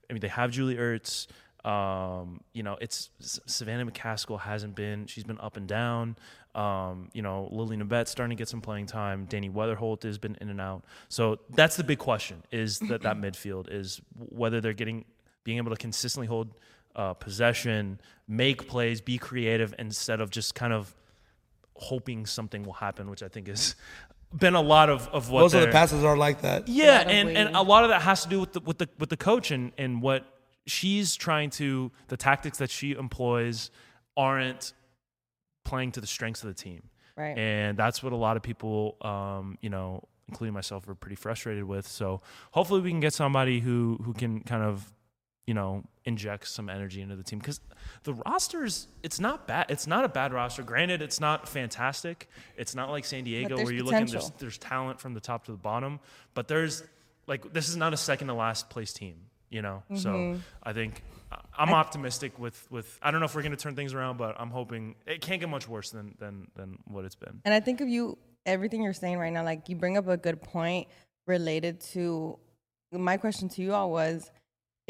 [0.10, 1.28] I mean, they have Julie Ertz.
[1.66, 5.06] Um, you know, it's Savannah McCaskill hasn't been.
[5.06, 6.16] She's been up and down.
[6.56, 9.28] Um, you know, Lily Nabet's starting to get some playing time.
[9.28, 10.84] Dani Weatherholt has been in and out.
[11.08, 15.06] So that's the big question: is that that midfield is whether they're getting
[15.44, 16.50] being able to consistently hold
[16.96, 20.94] uh, possession, make plays, be creative instead of just kind of
[21.76, 23.76] hoping something will happen, which I think has
[24.38, 26.68] been a lot of, of what Most of the passes are like that.
[26.68, 28.78] yeah, lot of and, and a lot of that has to do with the with
[28.78, 30.26] the with the coach and and what
[30.66, 33.72] she's trying to the tactics that she employs
[34.16, 34.74] aren't
[35.64, 36.84] playing to the strengths of the team.
[37.18, 37.38] Right.
[37.38, 41.66] And that's what a lot of people um, you know, including myself are pretty frustrated
[41.66, 41.88] with.
[41.88, 44.92] So hopefully we can get somebody who who can kind of
[45.48, 47.60] you know, inject some energy into the team because
[48.04, 49.66] the rosters, it's not bad.
[49.70, 50.64] It's not a bad roster.
[50.64, 52.30] Granted, it's not fantastic.
[52.56, 55.52] It's not like San Diego where you're looking, there's, there's talent from the top to
[55.52, 56.00] the bottom,
[56.34, 56.84] but there's
[57.28, 59.16] like, this is not a second to last place team,
[59.50, 59.84] you know?
[59.92, 59.98] Mm-hmm.
[59.98, 63.58] So I think I- I'm optimistic with, with, I don't know if we're going to
[63.58, 67.04] turn things around, but I'm hoping it can't get much worse than, than, than what
[67.04, 67.42] it's been.
[67.46, 70.18] And I think of you, everything you're saying right now, like you bring up a
[70.18, 70.88] good point
[71.28, 72.38] related to
[72.92, 74.30] my question to you all was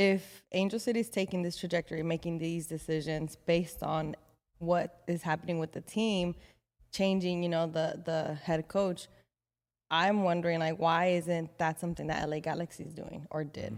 [0.10, 4.16] if Angel City is taking this trajectory, making these decisions based on
[4.58, 6.36] what is happening with the team,
[6.92, 9.08] changing, you know, the the head coach,
[9.90, 13.74] I'm wondering like why isn't that something that LA Galaxy is doing or did?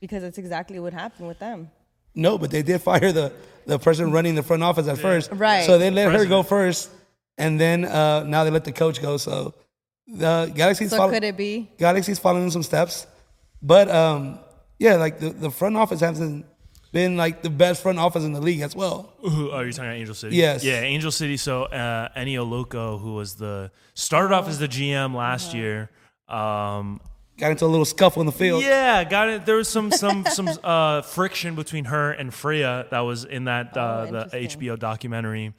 [0.00, 1.70] Because it's exactly what happened with them.
[2.14, 3.32] No, but they did fire the
[3.66, 5.30] the person running the front office at first.
[5.32, 5.64] Right.
[5.66, 6.90] So they let her go first,
[7.36, 9.16] and then uh, now they let the coach go.
[9.16, 9.54] So
[10.06, 11.52] the Galaxy's So follow- could it be?
[11.78, 13.06] Galaxy's following some steps,
[13.60, 14.38] but um,
[14.78, 16.46] yeah, like the, the front office hasn't
[16.92, 19.12] been like the best front office in the league as well.
[19.26, 20.36] Ooh, are you talking about Angel City?
[20.36, 20.64] Yes.
[20.64, 21.36] Yeah, Angel City.
[21.36, 25.90] So uh, Eniola Aluko, who was the started off as the GM last year.
[26.28, 27.00] Um,
[27.38, 28.64] Got into a little scuffle in the field.
[28.64, 29.46] yeah, got it.
[29.46, 33.76] There was some some some uh, friction between her and Freya that was in that
[33.76, 34.36] uh, Oh, the.
[34.48, 35.54] HBO documentary.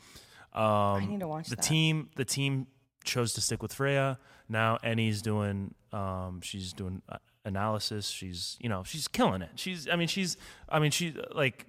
[0.53, 1.62] Um, need to watch the that.
[1.62, 2.10] team.
[2.17, 2.67] The team
[3.05, 4.19] chose to stick with Freya.
[4.49, 5.73] Now Ennie's doing.
[5.93, 7.17] Um, she's doing uh,
[7.49, 8.07] analysis.
[8.07, 9.49] She's you know she's killing it.
[9.55, 10.38] She's I mean she's
[10.69, 11.65] I mean she like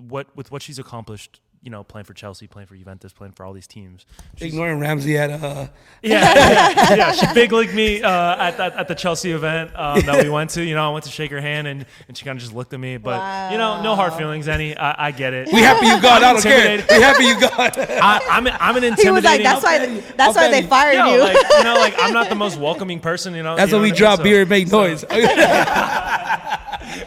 [0.00, 1.40] what with what she's accomplished.
[1.68, 4.06] You know, playing for Chelsea, playing for Juventus, playing for all these teams.
[4.38, 5.66] She's- Ignoring Ramsey at uh,
[6.02, 7.12] yeah, yeah, yeah.
[7.12, 10.48] She big leagued me uh, at that at the Chelsea event um, that we went
[10.52, 10.64] to.
[10.64, 12.72] You know, I went to shake her hand and, and she kind of just looked
[12.72, 12.96] at me.
[12.96, 14.48] But you know, no hard feelings.
[14.48, 15.48] Any, I, I get it.
[15.52, 16.22] we happy you got.
[16.24, 16.76] I don't care.
[16.88, 17.76] We happy you got.
[17.78, 18.96] I, I'm I'm an intimidating.
[19.04, 20.66] He was like, "That's why, that's why they petty.
[20.68, 23.34] fired Yo, you." like, you know, like I'm not the most welcoming person.
[23.34, 24.24] You know, That's you when know we what I drop mean?
[24.24, 25.04] beer and make noise.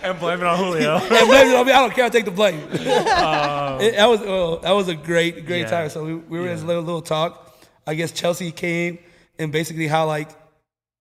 [0.04, 0.96] And blame it on Julio.
[1.02, 1.72] And blame it on me.
[1.72, 2.06] I don't care.
[2.06, 2.60] I take the blame.
[2.72, 5.70] It- that was well, that was a great great Yeah.
[5.70, 5.90] time.
[5.90, 7.54] So we, we were in this little little talk.
[7.88, 9.00] I guess Chelsea came
[9.40, 10.30] and basically how like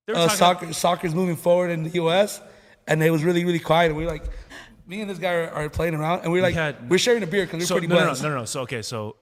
[0.06, 2.40] They were uh, talking- soccer soccer's moving forward in the U.S.
[2.86, 3.88] and it was really really quiet.
[3.88, 4.24] And we are like,
[4.86, 7.26] me and this guy are, are playing around, and we're like, had- we're sharing a
[7.26, 8.44] beer because we're So pretty no, no, no, no, no.
[8.44, 9.16] So okay, so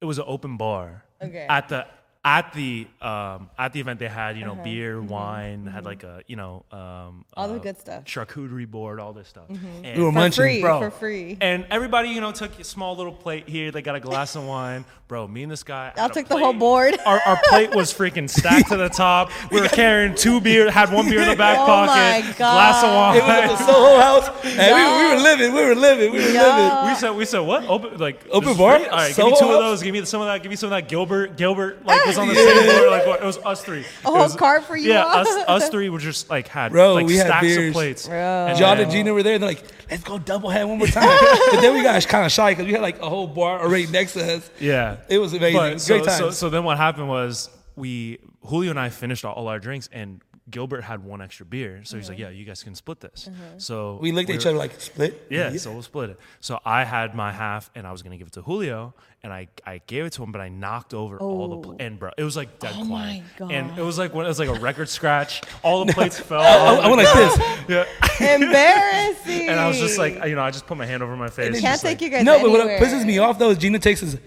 [0.00, 1.46] it was an open bar Okay.
[1.48, 1.86] at the
[2.24, 6.22] at the um, at the event they had you know beer, wine, had like a
[6.26, 7.22] you know um, Uh-huh.
[7.42, 8.04] All the uh, good stuff.
[8.04, 8.20] Mm-hmm.
[8.20, 9.44] charcuterie board, all this stuff.
[9.48, 10.42] And- We were For munching.
[10.42, 10.80] free, bro.
[10.80, 11.38] for free.
[11.40, 13.70] And everybody, you know, took a small little plate here.
[13.70, 14.84] They got a glass of wine.
[15.06, 15.90] Bro, me and this guy.
[15.96, 16.94] I'll had take the whole board.
[17.06, 19.30] Our, our plate was freaking stacked to the top.
[19.50, 21.88] We were carrying two beer, had one beer in the back Oh pocket,
[22.26, 23.16] my glass of God.
[23.16, 23.48] It was at wine.
[23.48, 25.54] the Soho House, and we, we were living.
[25.54, 26.12] We were living.
[26.12, 26.88] We were living.
[26.88, 27.64] We said, we said, what?
[27.66, 28.78] Open, like Open this bar?
[28.80, 28.88] free?
[28.88, 29.82] All right, give me Soho two of those.
[29.82, 30.42] Give me some of that.
[30.42, 30.88] Give me some of that.
[30.90, 32.90] Gilbert, Gilbert, like was on the same board.
[32.90, 33.22] Like what?
[33.22, 33.80] it was us three.
[34.04, 35.16] A whole was- cart for you Yeah, all?
[35.18, 37.68] us, us three were just like had Bro, like we had stacks beers.
[37.68, 38.08] of plates.
[38.08, 38.46] Bro.
[38.48, 39.38] And John and Gina were there.
[39.38, 41.04] They're like, let's go double head one more time.
[41.52, 43.86] but then we got kind of shy because we had like a whole bar already
[43.86, 44.50] next to us.
[44.58, 45.56] Yeah, It was amazing.
[45.58, 46.18] But so, Great times.
[46.18, 49.88] so, so then what happened was we Julio and I finished all, all our drinks,
[49.92, 52.32] and Gilbert had one extra beer, so he's like, mm-hmm.
[52.32, 53.58] "Yeah, you guys can split this." Mm-hmm.
[53.58, 55.26] So we looked at each other like, split?
[55.30, 56.20] Yeah, so we'll split it.
[56.40, 59.48] So I had my half, and I was gonna give it to Julio, and I,
[59.66, 61.84] I gave it to him, but I knocked over all the pl- oh.
[61.84, 64.28] and bro, it was like dead Oh quiet, my and it was like when it
[64.28, 65.42] was like a record scratch.
[65.62, 66.40] All the plates fell.
[66.40, 67.38] I, all I went like this.
[67.68, 69.48] yeah, Embarrassing.
[69.48, 71.52] and I was just like, you know, I just put my hand over my face.
[71.52, 73.78] can't just take like, you guys No, but what pisses me off though is Gina
[73.78, 74.18] takes his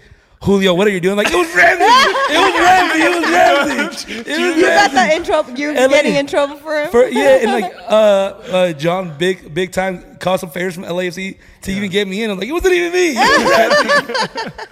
[0.42, 1.16] Julio, what are you doing?
[1.16, 1.84] Like, it was Ramsey.
[1.84, 3.02] it was Ramsey.
[3.02, 4.12] It was Ramsey.
[4.12, 4.94] It was You got Ramsey.
[4.96, 5.52] that in trouble.
[5.58, 6.90] You're And like- getting in trouble for him.
[6.90, 11.38] For, yeah, and like uh, uh, John, big big time, called some favors from LAFC
[11.62, 12.30] to even get me in.
[12.30, 13.14] I'm like, it wasn't even me.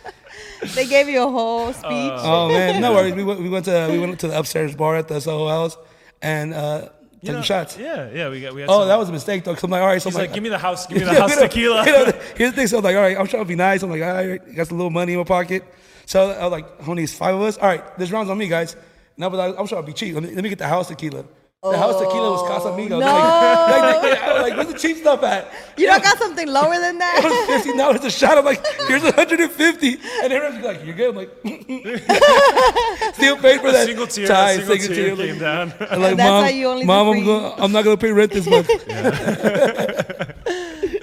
[0.62, 1.84] It was they gave you a whole speech.
[1.88, 3.14] oh man, no worries.
[3.14, 5.78] We went we went to we went to the upstairs bar at the Soho House
[6.20, 6.88] and uh,
[7.20, 7.76] you took know, shots.
[7.78, 8.70] Yeah, yeah, we got we had.
[8.70, 9.54] Oh, some- that was a mistake though.
[9.54, 11.04] Cause I'm like, all right, so He's I'm like, give me the house, give me
[11.04, 11.86] the house you know, tequila.
[11.86, 12.04] you know,
[12.36, 12.66] here's the thing.
[12.66, 13.82] So I'm like, all right, I'm trying to be nice.
[13.82, 15.64] I'm like, all right, got some little money in my pocket.
[16.06, 17.56] So I was like, honey, it's five of us.
[17.58, 18.74] All right, this round's on me, guys.
[19.16, 20.14] No, but I, I'm trying to be cheap.
[20.14, 21.24] Let me, let me get the house tequila.
[21.62, 22.88] The house tequila was oh, Casamigos.
[22.88, 22.98] no.
[23.00, 25.52] Like, like, I was like, where's the cheap stuff at?
[25.76, 27.20] you don't got something lower than It that?
[27.22, 28.38] was fifty dollars a shot.
[28.38, 31.10] I'm like, here's 150, and everyone's like, you're good.
[31.10, 31.28] I'm like,
[33.14, 33.84] still paid for that.
[33.84, 35.74] single tear, Tie, a single tear like- came down.
[35.80, 37.24] I'm like, That's mom, how you only mom, I'm free.
[37.26, 37.52] going.
[37.58, 38.66] I'm not gonna pay rent this month.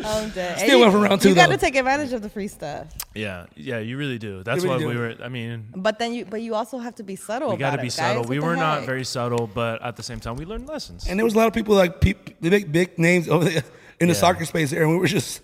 [0.10, 0.60] I'm dead.
[0.60, 1.58] Still went for round two, You got to though.
[1.58, 4.43] take advantage of the free stuff, Yeah, yeah, you really do.
[4.43, 5.00] That's really why we do.
[5.00, 5.15] were.
[5.24, 7.50] I mean, but then you, but you also have to be subtle.
[7.52, 8.24] we got to about be it, subtle.
[8.24, 8.30] guys.
[8.30, 8.86] We What the were not heck?
[8.88, 11.08] very subtle, but at the same time, we learned lessons.
[11.08, 13.63] And there was a lot of people like peop they make big names over there
[14.00, 14.20] in the Yeah.
[14.20, 15.41] soccer space there, and we were just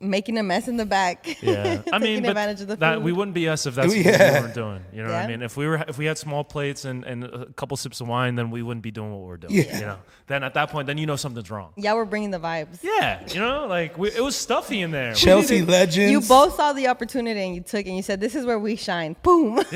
[0.00, 1.26] making a mess in the back.
[1.42, 3.04] Yeah, I mean, but advantage of the that food.
[3.04, 4.84] we wouldn't be us if that's what we weren't doing.
[4.92, 5.42] You know what I mean?
[5.42, 8.34] If we were, if we had small plates and, and a couple sips of wine,
[8.36, 9.54] then we wouldn't be doing what we're doing.
[9.54, 9.74] Yeah.
[9.78, 9.96] You know,
[10.28, 11.72] then at that point, then you know something's wrong.
[11.76, 12.78] Yeah, we're bringing the vibes.
[12.82, 15.14] Yeah, you know, like we, it was stuffy in there.
[15.14, 16.10] Chelsea needed- legends.
[16.12, 18.58] You both saw the opportunity and you took it and you said, "This is where
[18.58, 19.58] we shine." Boom,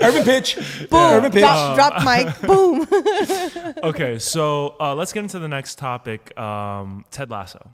[0.00, 0.56] Urban pitch.
[0.90, 1.40] boom, Urban pitch.
[1.42, 2.86] drop, drop mic, boom.
[3.84, 6.36] Okay, so uh, let's get into the next topic.
[6.38, 7.70] Um, Ted Lasso.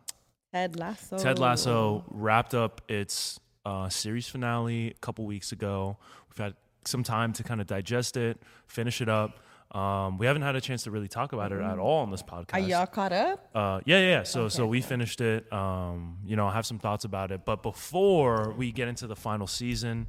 [0.53, 1.19] Ted Lasso.
[1.19, 5.99] Ted Lasso wrapped up its uh, series finale a couple weeks ago.
[6.31, 9.39] We've had some time to kind of digest it, finish it up.
[9.71, 12.23] Um, we haven't had a chance to really talk about it at all on this
[12.23, 12.55] podcast.
[12.55, 13.51] Are y'all caught up?
[13.55, 14.07] Uh, yeah, yeah.
[14.07, 14.23] yeah.
[14.23, 15.53] So, so we finished it.
[15.53, 17.45] Um, you know, I have some thoughts about it.
[17.45, 20.09] But before we get into the final season,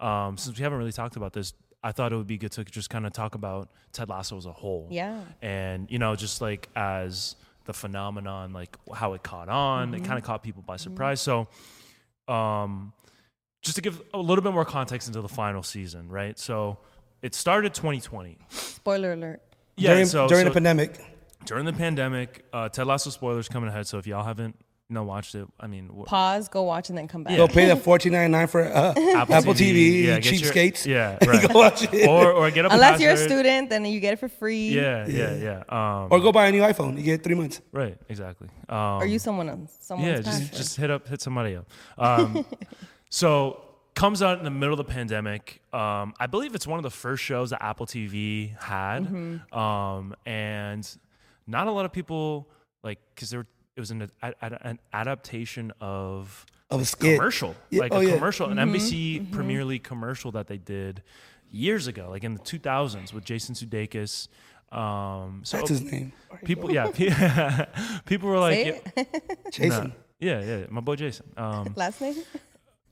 [0.00, 2.64] um, since we haven't really talked about this, I thought it would be good to
[2.64, 4.88] just kind of talk about Ted Lasso as a whole.
[4.90, 5.20] Yeah.
[5.40, 10.02] And you know, just like as the phenomenon, like how it caught on, Mm-hmm.
[10.02, 11.20] it kind of caught people by surprise.
[11.20, 11.48] So,
[12.28, 12.92] um,
[13.62, 16.38] just to give a little bit more context into the final season, right?
[16.38, 16.78] So,
[17.22, 18.38] it started 2020.
[18.50, 19.42] Spoiler alert.
[19.76, 19.90] Yeah.
[19.92, 21.00] during so, during so the pandemic.
[21.44, 23.86] during the pandemic, uh, Ted Lasso spoilers coming ahead.
[23.86, 24.56] So if y'all haven't
[24.88, 26.48] you know watched it, I mean, w- Pause.
[26.48, 27.36] Go watch and then come back.
[27.36, 30.86] Go pay that fourteen ninety nine for uh, Apple, TV, yeah, get your- cheapskates.
[30.86, 31.48] yeah, right.
[31.48, 32.08] go watch it.
[32.08, 34.68] or or get a Unless you're a student, then you get it for free.
[34.70, 35.62] Yeah, yeah, yeah.
[35.68, 36.96] Um, or go buy a new iPhone.
[36.96, 37.60] You get three months.
[37.72, 38.48] right, exactly.
[38.68, 39.76] Um, Or use someone else.
[39.80, 41.66] Someone's yeah, just just hit up hit somebody up.
[41.98, 42.44] Um,
[43.10, 43.62] so
[43.94, 45.62] comes out in the middle of the pandemic.
[45.72, 49.58] Um, I believe it's one of the first shows that Apple TV had, Mm-hmm.
[49.58, 50.86] um, and
[51.46, 52.48] not a lot of people
[52.82, 57.16] like because there were, it was an, ad, ad- an adaptation of Of a skit.
[57.18, 58.14] commercial, Yeah, like oh, a yeah.
[58.14, 58.74] commercial, an Mm-hmm.
[58.74, 61.02] NBC Premier League commercial that they did
[61.50, 64.28] years ago, like in the 2000s with Jason Sudeikis.
[64.72, 66.12] Um, so That's his name.
[66.44, 66.88] people, yeah,
[68.04, 69.38] people were like, yeah, it.
[69.52, 69.92] Jason.
[70.18, 71.26] yeah, yeah, my boy Jason.
[71.36, 72.16] Um, Last name?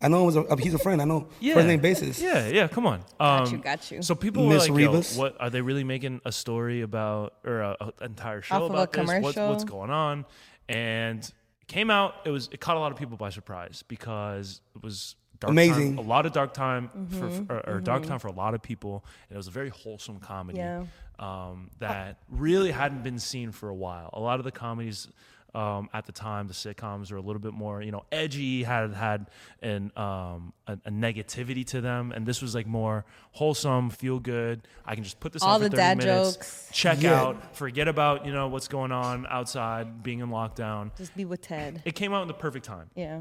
[0.00, 1.00] I know him as a, he's a friend.
[1.00, 1.28] I know.
[1.40, 2.20] yeah, First name basis.
[2.20, 3.02] Yeah, yeah, come on.
[3.18, 4.02] Got Um, you, got you.
[4.02, 4.70] So people were like,
[5.16, 8.70] "What are they really making a story about or a, a entire show Off of
[8.70, 9.06] a about this?
[9.06, 9.48] What's, commercial?
[9.48, 10.26] what's going on?"
[10.68, 12.14] And it came out.
[12.24, 15.96] It was it caught a lot of people by surprise because it was dark Amazing.
[15.96, 18.54] time, a lot of dark time for Mm-hmm, or, or dark time for a lot
[18.54, 20.84] of people, and it was a very wholesome comedy Yeah.
[21.18, 24.10] um, that really hadn't been seen for a while.
[24.12, 25.08] A lot of the comedies.
[25.54, 28.92] Um, at the time, the sitcoms were a little bit more, you know, edgy, had
[28.92, 29.26] had
[29.62, 34.66] an um, a, a negativity to them, and this was like more wholesome, feel good.
[34.84, 36.68] I can just put this All on for the 30 dad minutes, jokes.
[36.72, 37.20] check Yeah.
[37.20, 40.90] out, forget about you know what's going on outside, being in lockdown.
[40.96, 41.82] Just be with Ted.
[41.84, 43.20] It came out in the perfect time Yeah.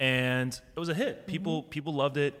[0.00, 1.26] and it was a hit.
[1.26, 2.38] People people loved it.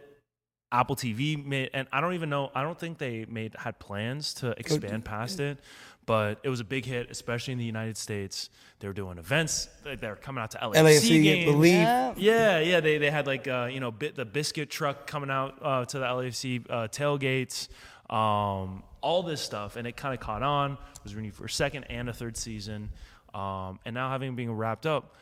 [0.70, 2.50] Apple TV made, and I don't even know.
[2.54, 5.58] I don't think they made had plans to expand past it,
[6.06, 8.50] but it was a big hit, especially in the United States.
[8.80, 9.68] They were doing events.
[9.84, 11.44] They they were coming out to LAFC, LAFC, games.
[11.44, 11.72] believe.
[11.72, 12.14] Yeah.
[12.16, 12.80] Yeah, yeah.
[12.80, 15.98] They they had like uh, you know bit, the biscuit truck coming out uh, to
[15.98, 17.68] the LAFC uh, tailgates,
[18.12, 20.72] um, all this stuff, and it kind of caught on.
[20.72, 22.90] It was renewed for a second and a third season,
[23.32, 25.14] um, and now having been wrapped up.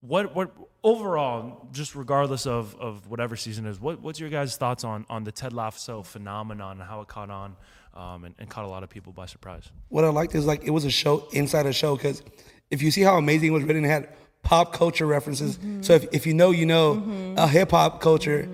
[0.00, 0.52] What what
[0.84, 5.24] overall, just regardless of, of whatever season is, what what's your guys' thoughts on on
[5.24, 7.56] the Ted Lasso phenomenon and how it caught on,
[7.94, 9.70] um, and, and caught a lot of people by surprise?
[9.88, 12.22] what I liked is like it was a show inside a show because
[12.70, 14.08] if you see how amazing it was written, it had
[14.42, 15.58] pop culture references.
[15.80, 18.48] So if, if you know, you know, uh, hip hop culture.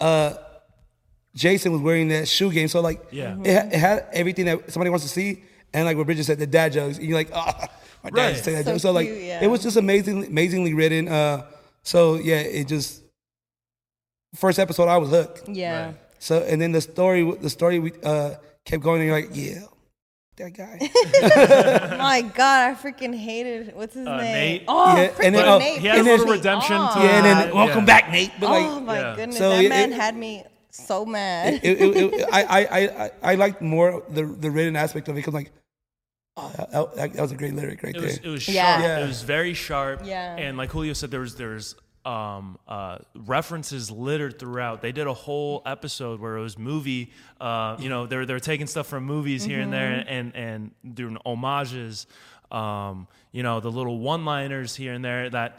[0.00, 0.34] Uh,
[1.34, 3.36] Jason was wearing that shoe game, so like Yeah.
[3.42, 6.38] it, ha- it had everything that somebody wants to see, and like what Bridget said,
[6.38, 6.98] the dad jokes.
[6.98, 7.52] And you're like, oh,
[8.04, 8.32] my dad Right.
[8.34, 8.80] just say that So joke.
[8.80, 9.42] So like cute, yeah.
[9.42, 11.08] it was just amazingly amazingly written.
[11.08, 11.46] Uh,
[11.82, 13.02] so yeah, it just
[14.34, 15.48] first episode I was hooked.
[15.48, 15.86] Yeah.
[15.86, 15.94] Right.
[16.20, 19.64] So and then the story the story we uh, kept going, and you're like, yeah,
[20.36, 20.78] that guy.
[21.98, 24.32] My God, I freaking hated what's his Uh, name?
[24.34, 24.64] Nate.
[24.68, 25.78] Oh, Yeah, freaking and then, oh, Nate.
[25.80, 26.94] He had a pissed little me redemption off.
[26.94, 27.84] to yeah, and then Uh, welcome yeah.
[27.86, 28.32] back, Nate.
[28.40, 29.16] But like, oh my yeah.
[29.16, 31.60] goodness, So that it- man it- had me so mad.
[31.62, 35.20] it, it, it, I, I, I, I liked more the the written aspect of it
[35.20, 35.52] because like,
[36.36, 38.08] oh, that, that, that was a great lyric right It there.
[38.08, 38.56] was it was sharp.
[38.56, 38.80] Yeah.
[38.82, 39.04] Yeah.
[39.04, 40.00] It was very sharp.
[40.04, 40.34] Yeah.
[40.36, 44.82] And like Julio said, there was there was um, uh, references littered throughout.
[44.82, 47.12] They did a whole episode where it was movie.
[47.40, 50.08] Uh, you know, they're they're taking stuff from movies here and there Mm-hmm.
[50.08, 50.36] and
[50.82, 52.06] and doing homages.
[52.50, 55.58] Um, you know, the little one-liners here and there that.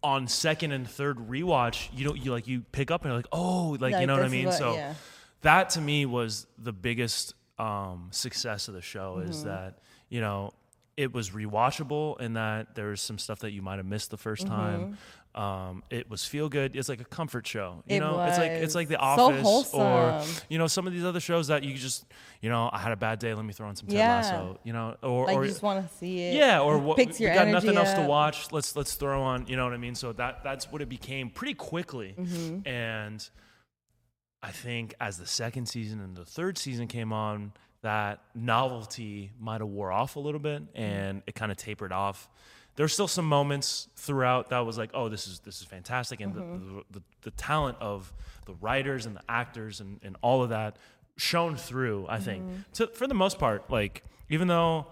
[0.00, 3.26] On second and third rewatch, you don't you like you pick up and you're like,
[3.32, 4.44] oh, like, you know what I mean.
[4.46, 4.94] what- so yeah.
[5.42, 9.30] that to me was the biggest um, success of the show Mm-hmm.
[9.30, 10.52] is that you know
[10.96, 14.46] it was rewatchable and that there's some stuff that you might have missed the 1st
[14.46, 14.98] time.
[15.38, 16.74] Um, it was feel good.
[16.74, 17.84] It's like a comfort show.
[17.86, 18.04] You Mm-hmm.
[18.04, 21.04] It know, it's like it's like The So Office or you know some of these
[21.04, 22.06] other shows that you just
[22.42, 23.32] you know I had a bad day.
[23.34, 24.16] Let me throw on some Ted Yeah.
[24.16, 24.58] Lasso.
[24.64, 26.34] You know, or like or you just want to see it.
[26.34, 28.50] yeah, or what we picks your got energy nothing else to watch.
[28.50, 29.94] Let's let's throw on, you know what I mean?
[29.94, 32.16] So that that's what it became pretty quickly.
[32.18, 32.66] Mm-hmm.
[32.68, 33.28] And
[34.42, 39.60] I think as the second season and the third season came on, that novelty might
[39.60, 40.82] have wore off a little bit Mm-hmm.
[40.82, 42.28] and it kind of tapered off.
[42.78, 46.32] There's still some moments throughout that was like, oh, this is this is fantastic, and
[46.34, 46.68] Mm-hmm.
[46.68, 48.12] the, the, the the talent of
[48.46, 50.76] the writers and the actors and, and all of that
[51.16, 52.06] shone through.
[52.08, 52.56] I think Mm-hmm.
[52.74, 54.86] to, for the most part, like even though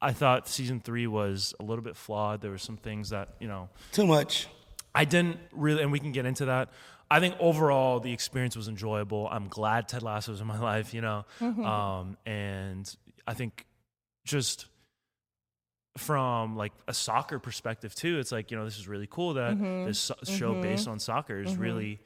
[0.00, 3.48] I thought season three was a little bit flawed, there were some things that you
[3.48, 4.46] know Too much.
[4.94, 6.68] I didn't really, and we can get into that.
[7.12, 9.28] I think overall the experience was enjoyable.
[9.28, 12.86] I'm glad Ted Lasso was in my life, you know, um, and
[13.26, 13.66] I think
[14.24, 14.66] just
[15.98, 19.54] from like a soccer perspective too, it's like you know this is really cool that
[19.54, 19.86] mm-hmm.
[19.86, 20.62] this so- show mm-hmm.
[20.62, 21.62] based on soccer is mm-hmm.
[21.62, 22.00] really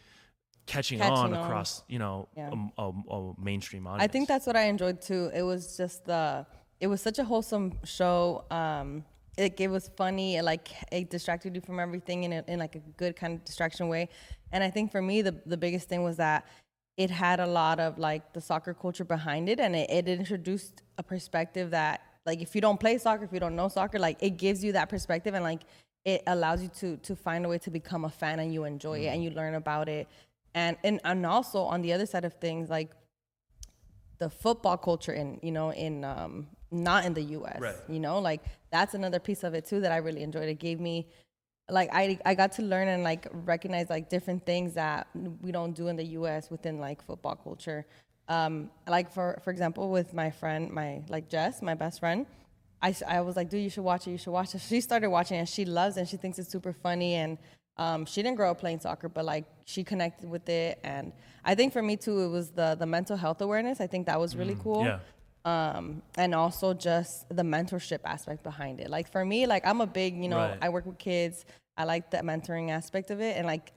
[0.66, 1.44] catching, Catching on, on.
[1.44, 2.51] across you know Yeah.
[2.79, 4.03] a, a, a mainstream audience.
[4.03, 5.31] I think that's what I enjoyed too.
[5.35, 6.47] It was just the
[6.81, 8.44] it was such a wholesome show.
[8.51, 9.05] Um
[9.37, 10.37] it, it was funny.
[10.37, 13.44] It like it distracted you from everything in a, in like a good kind of
[13.44, 14.09] distraction way.
[14.53, 16.47] And I think for me the the biggest thing was that
[16.97, 20.83] it had a lot of like the soccer culture behind it and it, it introduced
[20.97, 24.17] a perspective that like if you don't play soccer, if you don't know soccer, like
[24.21, 25.61] it gives you that perspective and like
[26.05, 28.99] it allows you to to find a way to become a fan and you enjoy
[29.01, 30.09] it and you learn about it.
[30.55, 32.91] And and and also on the other side of things, like
[34.19, 37.77] the football culture in you know in um not in the US Right.
[37.89, 40.81] you know like that's another piece of it too that I really enjoyed it gave
[40.81, 41.09] me
[41.71, 45.09] like I I got to learn and like recognize like different things that
[45.43, 47.87] we don't do in the US within like football culture
[48.29, 52.27] um like for for example with my friend my like Jess my best friend
[52.83, 54.11] I, I was like, dude, you should watch it.
[54.11, 54.61] You should watch it.
[54.69, 57.15] She started watching it and she loves it and she thinks it's super funny.
[57.15, 57.39] And
[57.79, 60.81] um, she didn't grow up playing soccer, but like she connected with it.
[60.85, 61.13] And
[61.47, 63.81] I think for me too, it was the the mental health awareness.
[63.81, 64.85] I think that was really cool.
[64.85, 64.99] yeah.
[65.47, 68.91] Um, and also just the mentorship aspect behind it.
[68.91, 70.59] Like for me, like I'm a big, you know, Right.
[70.61, 71.47] I work with kids.
[71.79, 73.37] I like the mentoring aspect of it.
[73.39, 73.73] And like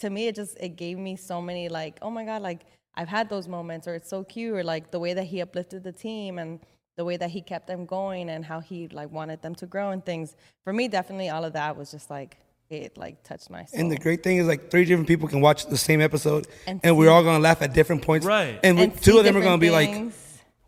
[0.00, 2.60] to me, it just it gave me so many like, oh my god, like
[2.94, 5.82] I've had those moments, or it's so cute, or like the way that he uplifted
[5.82, 6.60] the team and
[6.96, 9.90] the way that he kept them going and how he like wanted them to grow
[9.90, 10.36] and things.
[10.64, 12.36] For me, definitely all of that was just like
[12.68, 13.80] it like touched my soul.
[13.80, 16.80] And the great thing is like three different people can watch the same episode, and,
[16.82, 18.26] And we're all gonna laugh at different points.
[18.26, 18.58] Right.
[18.62, 19.70] And, And two of them are gonna different be
[20.04, 20.12] like,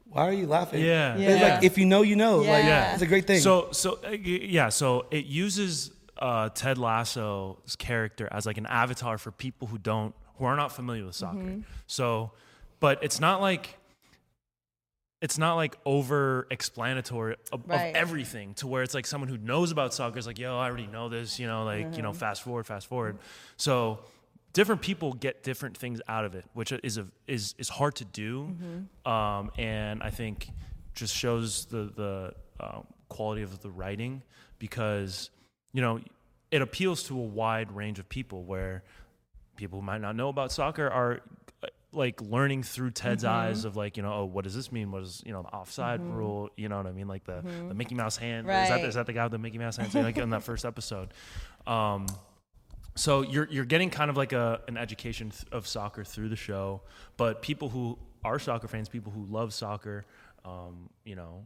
[0.07, 0.83] why are you laughing?
[0.85, 1.17] Yeah.
[1.17, 1.55] It's Yeah.
[1.55, 2.39] like if you know, you know.
[2.39, 2.93] Like Yeah.
[2.95, 3.41] it's a great thing.
[3.41, 9.19] So so uh, yeah, so it uses uh, Ted Lasso's character as like an avatar
[9.19, 11.39] for people who don't who are not familiar with soccer.
[11.39, 11.61] Mm-hmm.
[11.87, 12.33] So,
[12.81, 13.79] but it's not like
[15.21, 19.73] it's not like over explanatory of, of everything to where it's like someone who knows
[19.73, 22.19] about soccer is like, yo, I already know this, you know, like, you know, Mm-hmm.
[22.19, 23.17] fast forward, fast forward.
[23.57, 24.01] So
[24.53, 28.05] different people get different things out of it, which is a, is is hard to
[28.05, 28.45] do.
[28.45, 29.11] Mm-hmm.
[29.11, 30.49] Um, and I think
[30.95, 34.23] just shows the the um, quality of the writing
[34.59, 35.31] because
[35.73, 36.01] you know
[36.51, 38.85] it appeals to a wide range of people where
[39.57, 41.21] people who might not know about soccer are
[41.63, 43.33] uh, like learning through Ted's Mm-hmm.
[43.33, 45.49] eyes of like you know oh what does this mean what is you know the
[45.49, 48.63] offside rule you know what I mean like the the Mickey Mouse hand is that
[48.65, 48.73] Mm-hmm.
[48.83, 48.85] Right.
[48.89, 51.11] is that the guy with the Mickey Mouse hand so like in that first episode
[51.67, 52.07] um
[52.97, 56.37] so you're you're getting kind of like a an education th- of soccer through the
[56.37, 56.81] show
[57.17, 60.05] but people who are soccer fans people who love soccer
[60.45, 61.45] um you know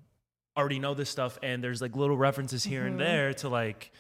[0.57, 3.93] already know this stuff and there's like little references here and there to like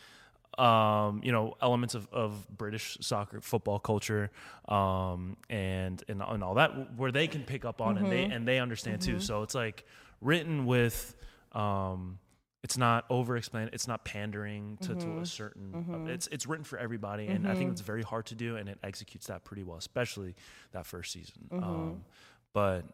[0.59, 4.31] um, you know, elements of, of British soccer football culture,
[4.69, 8.47] um, and, and and all that where they can pick up on and they and
[8.47, 9.21] they understand too.
[9.21, 9.85] So it's like
[10.21, 11.15] written with,
[11.53, 12.19] um,
[12.65, 15.73] it's not over explained, it's not pandering to, to a certain.
[15.73, 16.09] Mhm.
[16.09, 18.79] It's it's written for everybody, and I think it's very hard to do, and it
[18.83, 20.35] executes that pretty well, especially
[20.73, 21.49] that first season.
[21.53, 22.05] Um,
[22.53, 22.85] but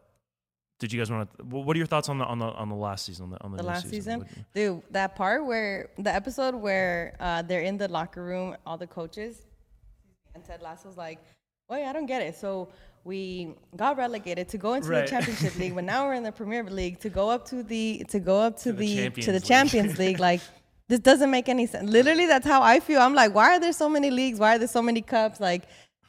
[0.79, 1.43] did you guys want to?
[1.45, 3.25] What are your thoughts on the on the on the last season?
[3.25, 4.81] On the, on the, the last season, What- dude.
[4.91, 9.45] That part where the episode where uh, they're in the locker room, all the coaches,
[10.33, 11.19] and Ted Lasso's like,
[11.69, 12.69] "Wait, I don't get it." So
[13.05, 15.01] we got relegated to go into Right.
[15.05, 18.03] the Championship League, but now we're in the Premier League to go up to the
[18.09, 19.45] to go up to, the the, Champions to the League.
[19.47, 20.19] Champions League.
[20.19, 20.41] Like
[20.89, 21.89] this doesn't make any sense.
[21.89, 22.99] Literally, that's how I feel.
[23.01, 24.39] I'm like, why are there so many leagues?
[24.39, 25.39] Why are there so many cups?
[25.39, 25.63] Like,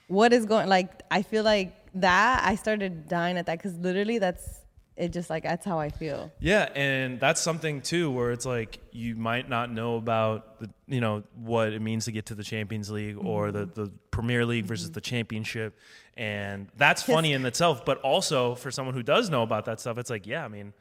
[0.08, 0.68] what is going?
[0.68, 2.42] Like, I feel like that.
[2.44, 4.60] I started dying at that because literally, that's
[4.96, 5.12] it.
[5.12, 6.32] Just like that's how I feel.
[6.40, 11.00] Yeah, and that's something too where it's like you might not know about the you
[11.00, 13.84] know what it means to get to the Champions League or the, mm-hmm.
[13.84, 15.16] the Premier League versus the mm-hmm.
[15.16, 15.78] Championship,
[16.16, 17.84] and that's funny in itself.
[17.84, 20.72] But also for someone who does know about that stuff, it's like yeah, I mean,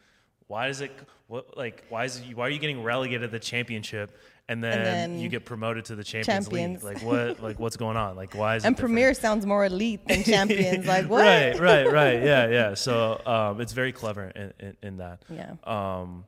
[0.47, 0.91] why is it
[1.27, 4.17] what like why is it, why are you getting relegated to the Championship
[4.47, 6.83] and then, then you get promoted to the Champions Champions.
[6.83, 6.93] League?
[6.95, 8.15] Like what like what's going on?
[8.15, 8.91] Like why is it And different?
[8.93, 10.85] Premier sounds more elite than Champions.
[10.85, 11.21] like what?
[11.21, 12.23] Right, right, right.
[12.23, 12.73] Yeah, yeah.
[12.75, 15.23] So um, it's very clever in, in, in that.
[15.29, 15.53] Yeah.
[15.63, 16.25] Um,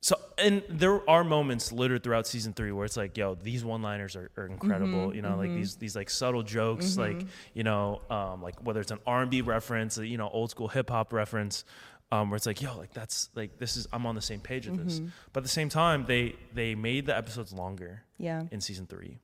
[0.00, 4.16] so and there are moments littered throughout season three where it's like, yo, these one-liners
[4.16, 5.06] are, are incredible.
[5.08, 7.24] Mm-hmm, you know, like these these like subtle jokes, like
[7.54, 10.66] you know, um, like whether it's an R and B reference, you know, old school
[10.68, 11.64] hip hop reference.
[12.12, 14.68] Um, where it's like, yo, like that's like this is I'm on the same page
[14.68, 15.00] with this.
[15.00, 15.08] Mm-hmm.
[15.32, 18.42] But at the same time, they they made the episodes longer Yeah.
[18.50, 19.18] in season three.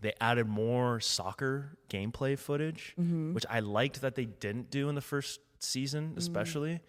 [0.00, 3.32] They added more soccer gameplay footage, mm-hmm.
[3.32, 6.18] which I liked that they didn't do in the first season, mm-hmm.
[6.18, 6.80] especially.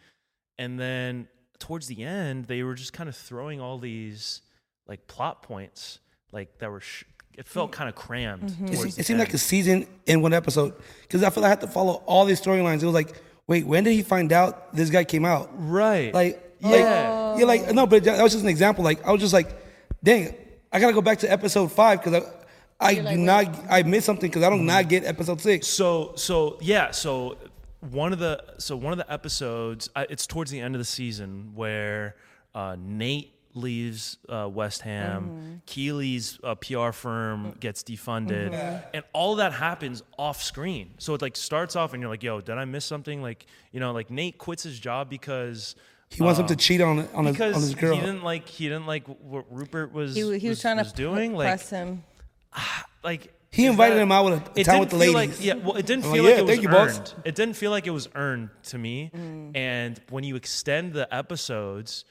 [0.59, 4.41] And then towards the end, they were just kind of throwing all these
[4.85, 5.99] like plot points,
[6.33, 6.81] like that were.
[6.81, 7.05] Sh-
[7.37, 8.49] it felt kind of crammed.
[8.49, 11.47] It, towards se- it seemed like a season in one episode because I feel like
[11.47, 12.81] I had to follow all these storylines.
[12.81, 15.49] It was like, wait, when did he find out this guy came out?
[15.53, 16.13] right.
[16.13, 16.69] Like, Yeah.
[16.69, 18.83] like, yeah, like no, but that was just an example.
[18.83, 19.49] Like, I was just like,
[20.03, 20.33] dang,
[20.71, 22.23] I gotta go back to episode five because
[22.79, 25.67] I, I do not, I missed something because I don't not get episode six.
[25.67, 27.37] So so yeah, so
[27.91, 30.85] one of the so one of the episodes uh, it's towards the end of the
[30.85, 32.15] season where
[32.55, 38.53] uh, Nate leaves uh, West Ham, Keeley's uh, PR firm gets defunded,
[38.93, 40.93] and all that happens off screen.
[40.97, 43.79] So it like starts off and you're like, "Yo, did I miss something?" Like you
[43.79, 45.75] know, like Nate quits his job because.
[46.09, 47.95] He wants him to cheat on on his, Because on his girl.
[47.95, 51.33] he didn't like he didn't like what Rupert was He, he was, trying to doing
[51.33, 52.03] like press him.
[53.03, 55.15] like He invited that- him out with a- it time didn't with the ladies.
[55.15, 56.97] Like, yeah, well, it didn't feel like, like, yeah, it was thank you, boss.
[56.99, 57.13] earned.
[57.25, 59.11] It didn't feel like it was earned to me.
[59.15, 59.57] Mm.
[59.57, 62.05] And when you extend the episodes,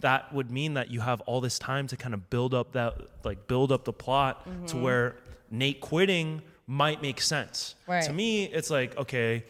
[0.00, 2.94] that would mean that you have all this time to kind of build up that,
[3.24, 4.82] like, build up the plot to Mm-hmm.
[4.82, 5.16] where
[5.50, 7.74] Nate quitting might make sense.
[7.86, 8.04] Right.
[8.04, 9.44] To me, it's like okay.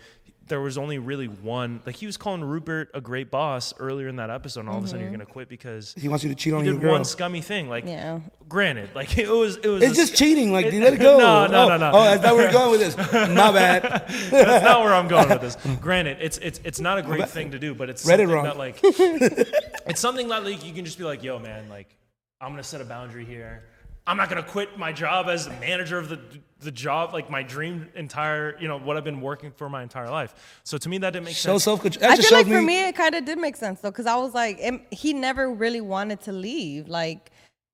[0.48, 1.80] There was only really one.
[1.84, 4.84] Like he was calling Rupert a great boss earlier in that episode, and all of
[4.84, 5.20] a sudden you're mm-hmm.
[5.20, 6.92] gonna quit because he wants you to cheat on you your did girl.
[6.92, 7.68] one scummy thing.
[7.68, 8.20] Like, Yeah.
[8.48, 9.82] granted, like it was, it was.
[9.82, 10.52] It's a just cheating.
[10.52, 11.18] Like, It- dude, let it go.
[11.18, 11.90] No, no, oh, no, no.
[11.92, 12.96] Oh, that's not where we're going with this.
[12.96, 13.82] My bad.
[13.82, 15.56] That's not where I'm going with this.
[15.80, 18.34] Granted, it's it's it's not a great thing to do, but it's Read it something
[18.34, 18.44] wrong.
[18.44, 21.94] that like it's something that like you can just be like, yo, man, like
[22.40, 23.64] I'm gonna set a boundary here.
[24.08, 26.18] I'm not gonna quit my job as the manager of the
[26.60, 30.10] the job, like my dream entire, you know, what I've been working for my entire
[30.10, 30.60] life.
[30.64, 31.42] So to me, that didn't make sense.
[31.42, 31.64] So sense.
[31.64, 32.10] self control.
[32.10, 32.66] I feel like shows for me.
[32.66, 35.52] me, it kind of did make sense though, because I was like, it, he never
[35.52, 36.88] really wanted to leave.
[36.88, 37.30] Like,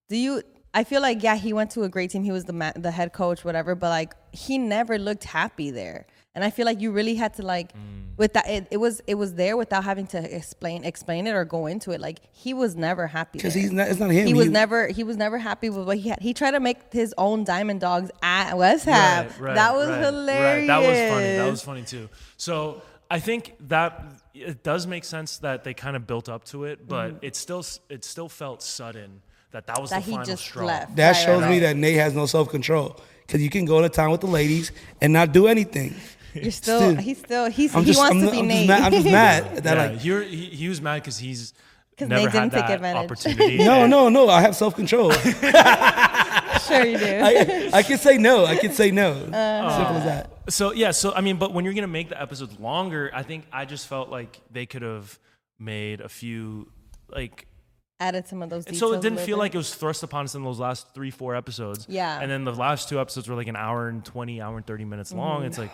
[0.09, 0.43] do you?
[0.75, 2.25] I feel like yeah, he went to a great team.
[2.25, 3.77] He was the ma- the head coach, whatever.
[3.77, 6.05] But like he never looked happy there.
[6.35, 8.17] And I feel like you really had to like Mm.
[8.17, 8.49] with that.
[8.49, 11.91] It, it was it was there without having to explain explain it or go into
[11.93, 12.01] it.
[12.01, 13.89] Like he was never happy Because he's not.
[13.89, 14.27] It's not him.
[14.27, 16.21] he was never he was never happy with what he had.
[16.21, 19.29] He tried to make his own Diamond Dogs at West Ham.
[19.41, 20.61] that was right, hilarious.
[20.61, 20.67] Right.
[20.67, 21.37] That was funny.
[21.37, 22.09] That was funny too.
[22.37, 24.05] So I think that
[24.35, 27.65] it does make sense that they kind of built up to it, but it still
[27.89, 29.23] it still felt sudden
[29.53, 29.91] that that was.
[29.91, 30.65] That the he final just straw.
[30.67, 30.97] left.
[30.97, 33.01] That Right, shows right, me that Nate has no self control.
[33.27, 34.71] Because you can go to town with the ladies
[35.01, 35.95] and not do anything.
[36.35, 36.97] You're still Still.
[36.97, 38.67] he's still he's I'm he just, wants I'm, to be I'm Nate.
[38.67, 40.05] Just mad, I'm just mad that Yeah, like.
[40.05, 41.53] you're, he, he was mad because he's
[41.97, 43.05] 'Cause never Nate had didn't take that advantage.
[43.05, 43.59] opportunity.
[43.65, 44.29] No, no, no.
[44.29, 45.13] I have self control.
[45.13, 47.21] sure you do.
[47.23, 48.45] I, I can say no.
[48.47, 49.13] I can say no.
[49.13, 50.31] Uh, Simple as that.
[50.49, 53.45] So yeah, so I mean, but when you're gonna make the episodes longer, I think
[53.53, 55.19] I just felt like they could have
[55.59, 56.69] made a few
[57.09, 57.47] like
[58.01, 58.67] Added some of those.
[58.67, 59.43] And so it didn't feel bit.
[59.43, 61.87] like it was thrust upon us in those last three, four episodes.
[61.89, 62.19] Yeah.
[62.21, 64.85] And then the last two episodes were like an hour and 20, hour and 30
[64.85, 65.45] minutes long.
[65.45, 65.71] It's like,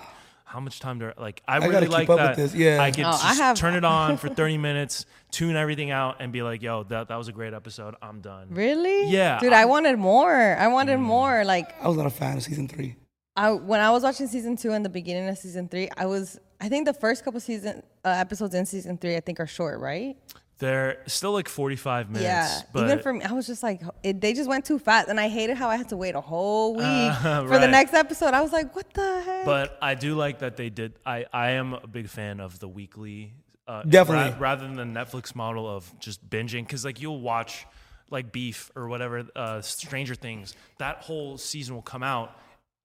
[0.51, 2.37] how much time do I, like, I, gotta really keep like up that.
[2.37, 2.83] with this, yeah.
[2.83, 6.17] I could Oh, just I have- turn it on for 30 minutes, tune everything out,
[6.21, 7.95] and be like, yo, that, that was a great episode.
[8.03, 8.49] I'm done.
[8.51, 9.09] Really?
[9.11, 10.57] Yeah, Dude, I, wanted more.
[10.59, 11.45] I wanted more.
[11.45, 12.97] Like I was not a fan of season three.
[13.37, 16.39] I when I was watching season two and the beginning of season three, I was
[16.61, 19.79] I think the first couple season uh, episodes in season three I think are short,
[19.79, 20.17] right?
[20.61, 22.23] They're still like 45 minutes.
[22.23, 22.61] yeah.
[22.73, 25.19] But Even for me, I was just like, it, they just went too fast, and
[25.19, 28.35] I hated how I had to wait a whole week Uh, for the next episode.
[28.35, 29.45] I was like, what the heck?
[29.47, 30.93] But I do like that they did.
[31.05, 33.33] I, I am a big fan of the weekly.
[33.67, 34.33] Uh, Definitely.
[34.33, 37.67] ra- rather than the Netflix model of just binging, because like you'll watch
[38.11, 40.55] like Beef or whatever, uh, Stranger Things.
[40.79, 42.37] That whole season will come out,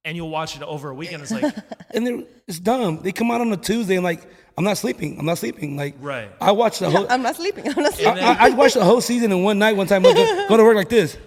[0.06, 1.24] and you'll watch it over a weekend.
[1.24, 1.54] It's like
[1.94, 3.02] And it's dumb.
[3.02, 4.26] They come out on a Tuesday and like,
[4.58, 5.20] I'm not sleeping.
[5.20, 5.76] I'm not sleeping.
[5.76, 6.30] Like, Right.
[6.40, 7.06] I watched the whole.
[7.10, 7.68] I'm not sleeping.
[7.76, 8.24] I'm not sleeping.
[8.24, 9.76] I, I watched the whole season in one night.
[9.76, 11.18] One time, like, go, go to work like this.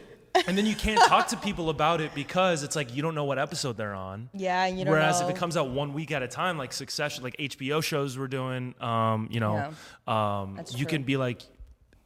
[0.47, 3.25] and then you can't talk to people about it because it's like you don't know
[3.25, 4.29] what episode they're on.
[4.35, 5.29] yeah, and you don't Whereas know.
[5.29, 8.29] if it comes out one week at a time, like Succession, like HBO shows we're
[8.29, 9.73] doing, um, you know,
[10.07, 10.87] um, you true.
[10.87, 11.43] can be like,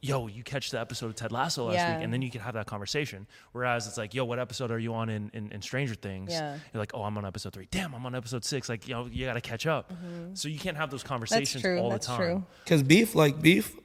[0.03, 1.95] yo, you catch the episode of Ted Lasso last Yeah.
[1.95, 3.25] week, and then you can have that conversation.
[3.53, 6.31] Whereas it's like, yo, what episode are you on in, in, in Stranger Things?
[6.31, 6.57] Yeah.
[6.73, 7.67] You're like, oh, I'm on episode three.
[7.71, 8.67] Damn, I'm on episode six.
[8.67, 9.93] Like, you know, you got to catch up.
[10.33, 11.73] So you can't have those conversations Mm-hmm.
[11.75, 12.45] true, all that's the time.
[12.63, 13.75] Because beef, like beef,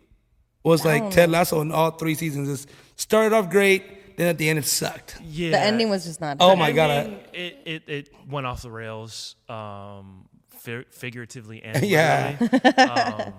[0.64, 2.48] was like don't Ted Lasso in all three seasons.
[2.64, 5.18] It started off great, then at the end it sucked.
[5.22, 5.50] Yeah.
[5.50, 6.38] the ending was just not.
[6.40, 6.58] Oh good.
[6.58, 10.28] my God, I- it, it, it went off the rails, um,
[10.90, 12.36] figuratively and Yeah.
[12.40, 12.76] literally.
[12.90, 13.32] um,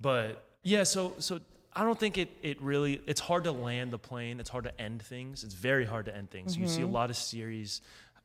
[0.00, 1.40] but yeah, so so
[1.76, 4.40] I don't think it it really it's hard to land the plane.
[4.40, 5.44] It's hard to end things.
[5.44, 6.56] It's very hard to end things.
[6.56, 7.82] You see a lot of series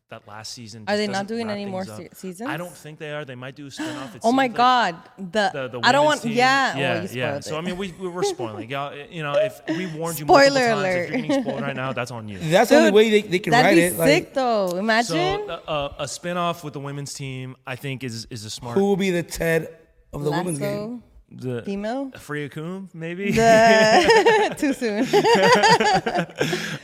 [0.10, 0.82] that last season.
[0.82, 0.94] Mm-hmm.
[0.94, 2.50] Are they not doing any more things se- seasons?
[2.50, 3.24] I don't think they are.
[3.24, 4.14] They might do a spinoff.
[4.16, 6.22] It Oh my like god, the, The, the I don't women's want.
[6.24, 7.40] team- Yeah, yeah, well, yeah.
[7.40, 8.70] So I mean, we, we were spoiling.
[8.70, 11.10] Y'all, you know, if we warned you multiple Spoiler times, if alert.
[11.12, 12.40] you're getting spoiled right now, that's on you.
[12.42, 13.98] That's the only way they, they can write it.
[13.98, 14.78] That'd be sick Like, though.
[14.78, 15.48] Imagine.
[15.48, 18.78] So uh, a spinoff with the women's team, I think, is is a smart.
[18.78, 19.78] who will be the Ted
[20.12, 21.04] of the women's game?
[21.34, 22.12] The female.
[22.18, 23.26] Freya Coombe, maybe.
[24.58, 25.06] Too soon.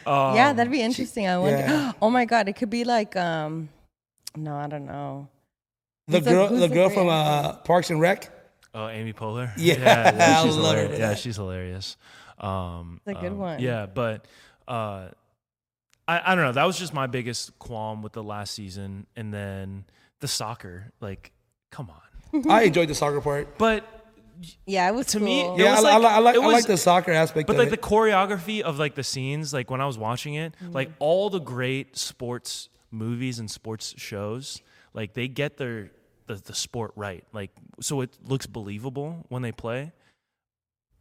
[0.08, 1.28] yeah, that'd be interesting.
[1.28, 1.58] I wonder.
[1.60, 1.92] yeah.
[2.02, 3.70] Oh my god, it could be like um,
[4.36, 5.28] no, I don't know.
[6.08, 8.30] The Who's a- girl, who's the a girl from uh, Parks and Rec.
[8.74, 9.52] Oh, Amy Poehler.
[9.58, 10.12] Yeah,
[10.44, 11.00] I she's love her hilarious.
[11.00, 11.98] Yeah, she's hilarious.
[12.40, 13.60] Um, It's a good um, one.
[13.60, 14.26] Yeah, but
[14.68, 15.10] uh,
[16.08, 16.52] I I don't know.
[16.54, 19.86] That was just my biggest qualm with the last season, and then
[20.20, 20.92] the soccer.
[21.02, 21.32] Like,
[21.72, 22.02] come on.
[22.50, 23.58] I enjoyed the soccer part.
[23.58, 23.84] But
[24.66, 25.26] Yeah, it was To cool.
[25.26, 27.12] me, It Yeah, was I, I, like- li- I like it I like the soccer
[27.12, 27.72] aspect But of like it.
[27.72, 30.74] the choreography of like the scenes, like when I was watching it, mm-hmm.
[30.74, 34.62] like all the great sports movies and sports shows,
[34.94, 35.92] like they get their
[36.28, 37.24] the, the sport right.
[37.34, 39.92] Like so it looks believable when they play.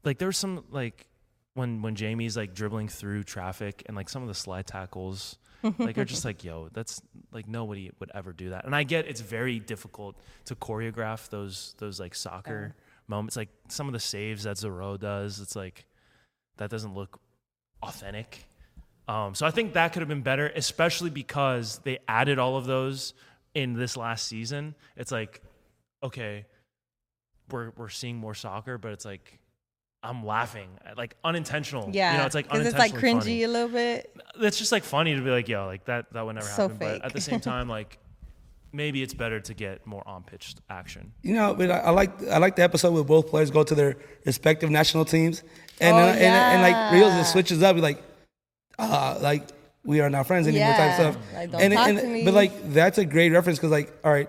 [0.05, 1.07] Like there's some like
[1.55, 5.39] when when Jamie's like dribbling through traffic and like some of the slide tackles
[5.79, 7.01] like are just like yo that's
[7.33, 10.15] like nobody would ever do that and i get it's very difficult
[10.45, 12.83] to choreograph those those like soccer oh.
[13.09, 15.87] Moments like some of the saves that Zero does it's like
[16.59, 17.21] that doesn't look
[17.83, 18.45] authentic
[19.09, 22.67] um, so i think that could have been better especially because they added all of
[22.67, 23.15] those
[23.55, 25.41] in this last season it's like
[26.03, 26.45] okay
[27.51, 29.39] we're we're seeing more soccer but it's like
[30.03, 33.49] i'm laughing like unintentional Yeah, you know it's like because it's like cringy funny a
[33.49, 34.15] little bit.
[34.41, 36.77] it's just like funny to be like, yo, like that that would never So happen.
[36.79, 37.99] But at the same time, like
[38.73, 41.13] maybe it's better to get more on pitched action.
[41.23, 43.75] You know, but I, I like I like the episode where both players go to
[43.75, 45.43] their respective national teams,
[45.81, 47.19] and Oh, uh, and, and like Rios yeah.
[47.21, 48.03] just switches up, like,
[48.79, 49.49] uh, like
[49.85, 51.17] we are not friends anymore type Yeah, stuff.
[51.35, 52.25] like, don't and, talk and to me.
[52.25, 54.29] but like that's a great reference because like all right,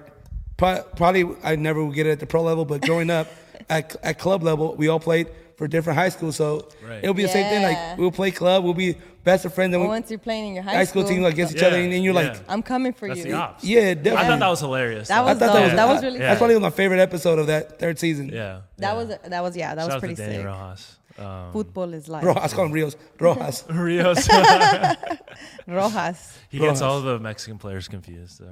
[0.58, 3.28] pro- probably I never would get it at the pro level, but growing up
[3.70, 5.28] at at club level, we all played
[5.58, 6.38] for different high schools.
[6.38, 6.99] So Right.
[7.03, 7.64] it'll be the same thing.
[7.64, 8.95] Like we'll play club, we'll be
[9.26, 11.26] best of friends, and Well, we, once you're playing in your high, high school team
[11.26, 12.30] against each other, and then you're yeah.
[12.30, 13.26] like, I'm coming for That's you.
[13.26, 13.64] the ops.
[13.64, 14.12] yeah, definitely.
[14.18, 15.08] I thought that was hilarious.
[15.10, 15.28] That though.
[15.28, 15.64] I was thought that dope.
[15.64, 16.28] was, That was really Yeah.
[16.28, 16.47] That's cool.
[16.47, 18.30] probably my favorite episode of that third season.
[18.30, 18.62] yeah.
[18.78, 20.45] That was that was yeah, that Shout was pretty to Dani sick.
[20.45, 20.93] Rojas.
[21.20, 22.24] Um, Football is life.
[22.24, 22.95] Rojas, call him Rios.
[23.20, 23.66] Rojas.
[23.68, 24.30] Rios.
[25.68, 26.38] Rojas.
[26.49, 26.82] he gets Rojas.
[26.84, 28.38] all the Mexican players confused.
[28.38, 28.45] So.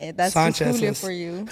[0.00, 1.46] Eh, That's Sanchez just for you.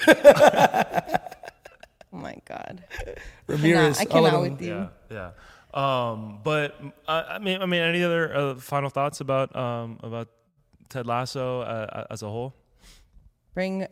[2.23, 2.85] Oh my god.
[3.47, 3.99] Ramirez.
[3.99, 4.53] I all of cannot them.
[4.53, 4.89] with you.
[5.11, 5.31] yeah,
[5.75, 6.11] yeah.
[6.11, 6.77] Um, but
[7.09, 10.29] uh, I mean, I mean, any other uh, final thoughts about um, about
[10.89, 12.55] Ted Lasso uh, as a whole?
[13.55, 13.87] Bring.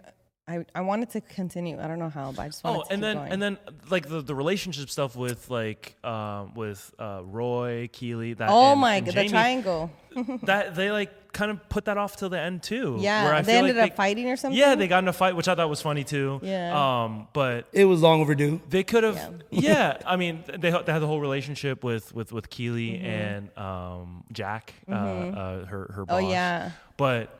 [0.50, 1.78] I, I wanted to continue.
[1.80, 3.32] I don't know how, but I just wanted Oh, to and then going.
[3.32, 8.34] and then like the, the relationship stuff with like um, with uh, Roy Keeley.
[8.34, 9.90] That oh and- my and god, the triangle.
[10.42, 12.94] That they like kind of put that off till the end too.
[12.94, 14.58] where Yeah, I they feel ended like up fighting or something.
[14.58, 16.40] Yeah, they got in a fight, which I thought was funny too.
[16.42, 17.04] Yeah.
[17.04, 18.60] Um, but It was long overdue.
[18.68, 19.14] they could have.
[19.14, 19.30] Yeah.
[19.70, 19.98] Yeah.
[20.04, 23.06] I mean, they, they had the whole relationship with with with Keeley Mm-hmm.
[23.06, 26.72] and um, Jack, uh, uh, her her Oh yeah.
[26.96, 27.30] But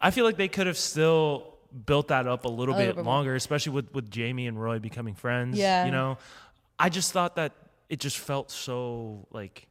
[0.00, 1.54] I feel like they could have still
[1.84, 3.14] built that up a little A bit little bit more.
[3.14, 5.58] longer, especially with with Jamie and Roy becoming friends.
[5.58, 5.84] Yeah.
[5.84, 6.18] You know,
[6.78, 7.52] I just thought that
[7.88, 9.66] it just felt so like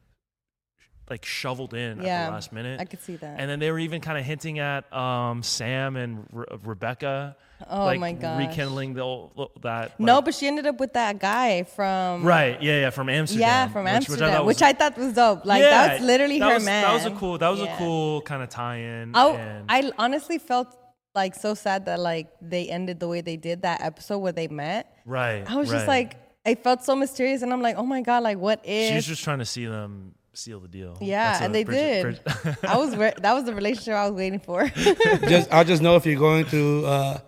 [1.08, 2.80] like shoveled in at the last minute.
[2.80, 3.38] I could see that.
[3.38, 7.36] And then they were even kind of hinting at um, Sam and Re- Rebecca.
[7.70, 8.38] Oh like my gosh.
[8.48, 9.98] Rekindling the old, that.
[10.00, 12.60] no, but she ended up with that guy from Right.
[12.60, 12.80] Yeah.
[12.80, 12.90] Yeah.
[12.90, 13.40] From Amsterdam.
[13.40, 15.46] Yeah, from Amsterdam, which which I I, thought was, thought was dope.
[15.46, 16.82] Like Yeah, that's literally that her was, man.
[16.82, 17.38] That was a cool.
[17.38, 17.74] That was Yeah.
[17.74, 19.12] a cool kind of tie-in.
[19.14, 20.76] Oh, and I honestly felt
[21.16, 24.46] like so sad that like they ended the way they did that episode where they
[24.48, 24.96] met.
[25.04, 25.50] right.
[25.50, 28.38] I was just like, it felt so mysterious, and I'm like, oh my god, like
[28.38, 28.90] what is?
[28.90, 28.94] if?
[28.96, 30.96] She's just trying to see them seal the deal.
[31.00, 32.42] yeah, and they Bridget- did.
[32.42, 34.68] Brid- I was re- that was the relationship I was waiting for.
[35.28, 37.18] Just I'll just know if you're going through uh,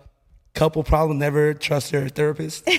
[0.53, 2.67] couple problem, never trust your therapist.
[2.69, 2.77] hey,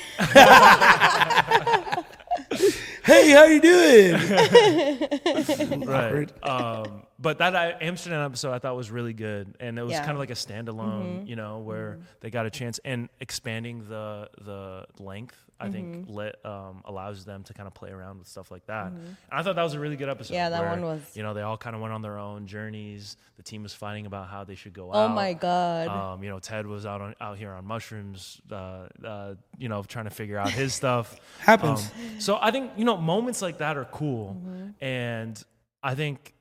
[3.30, 4.12] how you doing?
[5.86, 6.30] right.
[6.44, 10.00] Um, but that I, Amsterdam episode I thought was really good, and it was Yeah.
[10.00, 14.28] kind of like a standalone, you know, where they got a chance and expanding the
[14.40, 15.36] the length.
[15.62, 18.86] I think let, um, allows them to kind of play around with stuff like that.
[18.92, 20.32] And I thought that was a really good episode.
[20.32, 22.46] Yeah, that where, one was- You know, they all kind of went on their own
[22.46, 23.18] journeys.
[23.36, 25.10] The team was fighting about how they should go oh out.
[25.10, 25.88] Oh my god.
[25.88, 29.82] Um, you know, Ted was out on out here on mushrooms, uh, uh, you know,
[29.82, 31.14] trying to figure out his stuff.
[31.40, 31.82] Happens.
[31.90, 34.82] Um, so I think you know moments like that are cool, Mm-hmm.
[34.82, 35.44] and
[35.82, 36.32] I think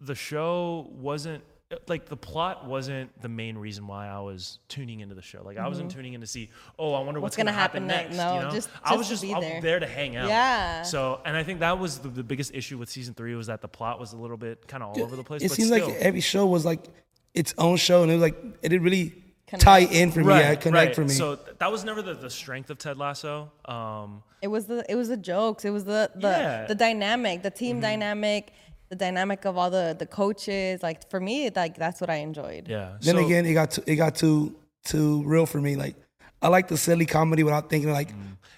[0.00, 1.42] the show wasn't
[1.88, 5.42] like the plot wasn't the main reason why I was tuning into the show.
[5.42, 7.22] Like I wasn't tuning in to see, oh, I wonder what's, Mm-hmm.
[7.22, 8.16] What's gonna gonna happen, happen next.
[8.16, 8.16] next.
[8.18, 9.60] No, you know, just- I was just be there.
[9.60, 10.28] there to hang out.
[10.28, 10.82] Yeah.
[10.82, 13.60] So and I think that was the, the biggest issue with season three was that
[13.60, 15.42] the plot was a little bit kind of all over the place.
[15.42, 15.88] It but seems still.
[15.88, 16.84] like every show was like
[17.32, 19.14] its own show, and it was like it didn't really
[19.58, 20.34] tie in for me.
[20.34, 21.08] Yeah, connect for me.
[21.08, 23.50] So th- that was never the, the strength of Ted Lasso.
[23.64, 25.64] Um, It was the it was the jokes.
[25.64, 26.58] It was the the, Yeah.
[26.58, 26.66] Mm-hmm.
[26.68, 28.52] the dynamic, the team dynamic,
[28.88, 30.82] the dynamic of all the the coaches.
[30.82, 32.68] Like for me, like that's what I enjoyed.
[32.68, 32.96] yeah.
[33.00, 34.54] then so- again, it got too, it got too
[34.84, 35.76] too real for me.
[35.76, 35.96] Like
[36.42, 38.10] I like the silly comedy without thinking like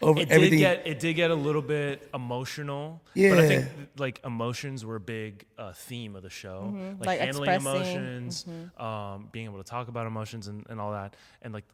[0.02, 0.22] over Mm.
[0.24, 0.58] it everything.
[0.58, 3.00] did get it did get a little bit emotional.
[3.14, 6.60] But I think like emotions were a big uh, theme of the show.
[6.64, 7.02] Like, Mm-hmm.
[7.04, 8.44] Like handling expressing, emotions,
[8.76, 11.14] um, being able to talk about emotions and, and all that.
[11.42, 11.64] And like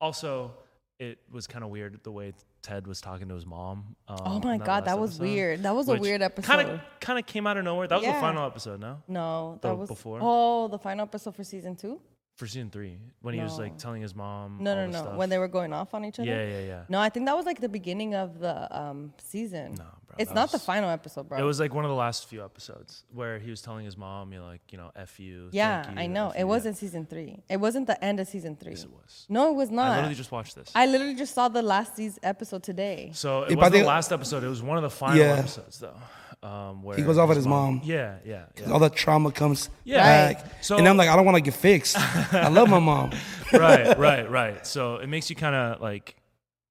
[0.00, 0.54] also
[0.98, 2.32] it was kind of weird the way
[2.62, 3.96] Ted was talking to his mom.
[4.08, 5.62] Um, Oh my in God, that was episode, weird.
[5.62, 6.68] That was a weird Kind episode.
[6.74, 7.86] of kind of came out of nowhere.
[7.86, 9.02] That was the final episode, no?
[9.06, 10.18] No, that The was before?
[10.22, 12.00] Oh, the final episode for season two.
[12.36, 14.98] For season 3 when he was like telling his mom No, all no, the no.
[15.04, 15.16] stuff.
[15.16, 16.28] When they were going off on each other.
[16.28, 16.82] Yeah, yeah, yeah.
[16.90, 19.72] No, I think that was like the beginning of the um season.
[19.78, 21.38] No, bro, It's that not the was- final episode, bro.
[21.38, 24.34] It was like one of the last few episodes where he was telling his mom,
[24.34, 26.28] "You know, like, you know, f you." yeah, thank you, I know.
[26.28, 27.42] F It you." wasn't season three.
[27.48, 28.72] It wasn't the end of season three.
[28.72, 29.24] Yes, it was.
[29.30, 29.92] No, it was not.
[29.92, 30.70] I literally just watched this.
[30.74, 33.12] I literally just saw the last season episode today.
[33.14, 34.44] so it If I wasn't the think- last episode.
[34.44, 35.36] It was one of the final Yeah.
[35.36, 35.96] episodes, though.
[36.42, 37.80] Um, where He goes off at his mom.
[37.82, 38.70] Yeah, yeah, yeah.
[38.70, 40.32] all that trauma comes Yeah.
[40.34, 40.44] back.
[40.62, 41.96] So- and I'm like, I don't want to get fixed.
[41.98, 43.10] I love my mom.
[43.52, 44.66] right, right, right.
[44.66, 46.14] So it makes you kind of like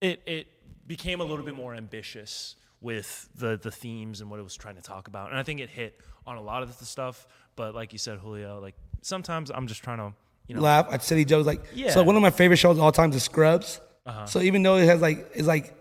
[0.01, 0.21] it.
[0.25, 0.47] It
[0.87, 4.75] became a little bit more ambitious with the the themes and what it was trying
[4.75, 7.27] to talk about, and I think it hit on a lot of the stuff.
[7.55, 10.13] But like you said, Julio, like sometimes I'm just trying to,
[10.47, 11.47] you know, Laugh at silly jokes.
[11.47, 11.89] Like, Yeah.
[11.91, 13.79] so one of my favorite shows of all time is Scrubs.
[14.05, 14.25] Uh-huh.
[14.25, 15.73] So even though it has like, it's like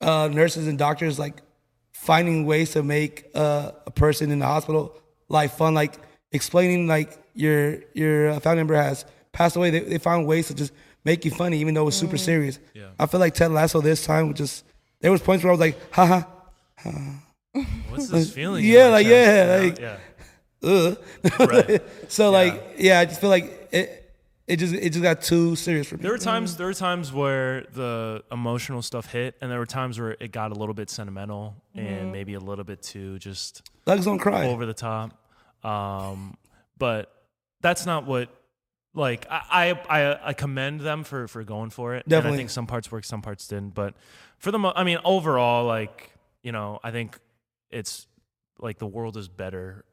[0.00, 1.40] uh, nurses and doctors like
[1.94, 4.94] finding ways to make uh, a person in the hospital
[5.28, 5.94] life fun, like
[6.32, 9.70] explaining like your your uh, family member has passed away.
[9.70, 10.72] They, they found ways to just
[11.04, 12.58] make you funny, even though it was super serious.
[12.74, 12.88] Yeah.
[12.98, 14.64] I feel like Ted Lasso this time was just
[15.00, 16.22] there was points where I was like, haha,
[17.88, 18.64] what's this feeling?
[18.64, 19.96] yeah, my like, yeah, like- yeah.
[20.64, 20.98] ugh.
[21.40, 21.82] Right.
[22.08, 24.03] so like, yeah, I just feel like it
[24.46, 26.02] it just it just got too serious for me.
[26.02, 29.98] There were times there were times where the emotional stuff hit, and there were times
[29.98, 34.04] where it got a little bit sentimental and maybe a little bit too just Legs
[34.04, 34.46] don't cry.
[34.46, 35.12] over the top.
[35.64, 36.36] Um,
[36.78, 37.10] but
[37.62, 38.28] that's not what
[38.94, 42.04] like I, I I I commend them for for going for it.
[42.04, 42.36] And Definitely.
[42.36, 43.74] I think some parts worked, some parts didn't.
[43.74, 43.94] But
[44.38, 47.18] for the mo- I mean, overall, like you know, I think
[47.70, 48.06] it's
[48.58, 49.84] like the world is better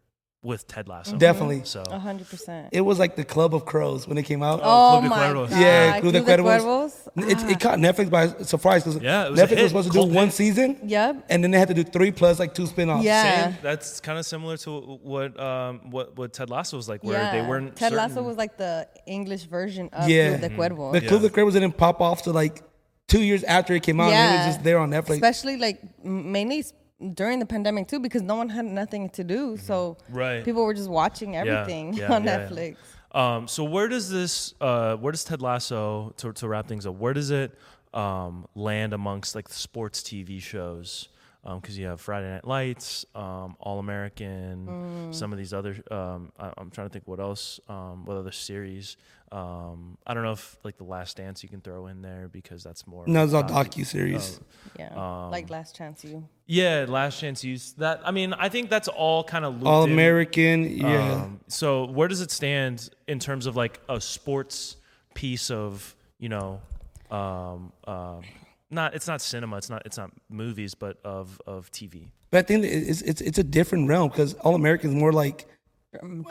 [0.44, 1.16] with Ted Lasso.
[1.18, 1.62] Definitely.
[1.66, 2.70] So A hundred percent.
[2.72, 4.60] It was like the Club of Crows when it came out.
[4.64, 5.50] Oh Club de my Cuervos.
[5.52, 5.60] god!
[5.62, 7.10] Yeah, Club de Club de Cuervos.
[7.16, 7.30] Cuervos.
[7.32, 9.62] It, it caught Netflix by surprise because Yeah, it was a Netflix hit.
[9.62, 10.34] was supposed to do Cult one hit.
[10.34, 11.26] season, Yep.
[11.30, 13.04] and then they had to do three plus like two spin-offs.
[13.06, 13.50] Yeah.
[13.52, 17.20] Same, that's kind of similar to what um what what Ted Lasso was like, where
[17.22, 17.32] yeah.
[17.32, 17.76] they weren't.
[17.76, 20.38] Ted certain- Lasso was like the English version of Yeah.
[20.38, 20.94] Club de Cuervos.
[20.94, 22.64] The Club de Cuervos didn't pop off to like
[23.08, 24.12] two years after it came out.
[24.12, 24.48] and it Yeah.
[24.48, 25.16] was just there on Netflix.
[25.16, 26.74] especially like m- mainly s-
[27.14, 29.58] during the pandemic too, because no one had nothing to do.
[29.58, 30.44] So Right.
[30.46, 32.48] people were just watching everything yeah, on yeah, yeah.
[32.50, 32.76] Netflix.
[33.14, 36.96] Um, so where does this, uh, where does Ted Lasso, to, to wrap things up,
[36.96, 37.58] where does it
[37.94, 41.10] um, land amongst like the sports TV shows?
[41.44, 45.14] Because you have Friday Night Lights, um, All American, Mm.
[45.16, 45.76] some of these other.
[45.90, 48.96] Um, I, I'm trying to think what else, um, what other series.
[49.32, 52.64] Um, I don't know if like The Last Dance you can throw in there because
[52.64, 53.06] that's more.
[53.08, 54.40] no, it's all docu- docu series.
[54.78, 54.94] Yeah,
[55.30, 56.28] like Um, Last Chance U.
[56.48, 57.58] Yeah, Last Chance U.
[57.78, 60.70] That I mean, I think that's all kind of all American.
[60.78, 61.14] Yeah.
[61.14, 64.76] um, so where does it stand in terms of like a sports
[65.14, 66.62] piece of you know,
[67.10, 68.22] um, um,
[68.70, 72.10] not it's not cinema, it's not it's not movies, but of of TV.
[72.32, 75.38] but I think it's it's it's a different realm because All American is more like
[75.40, 75.56] Dr-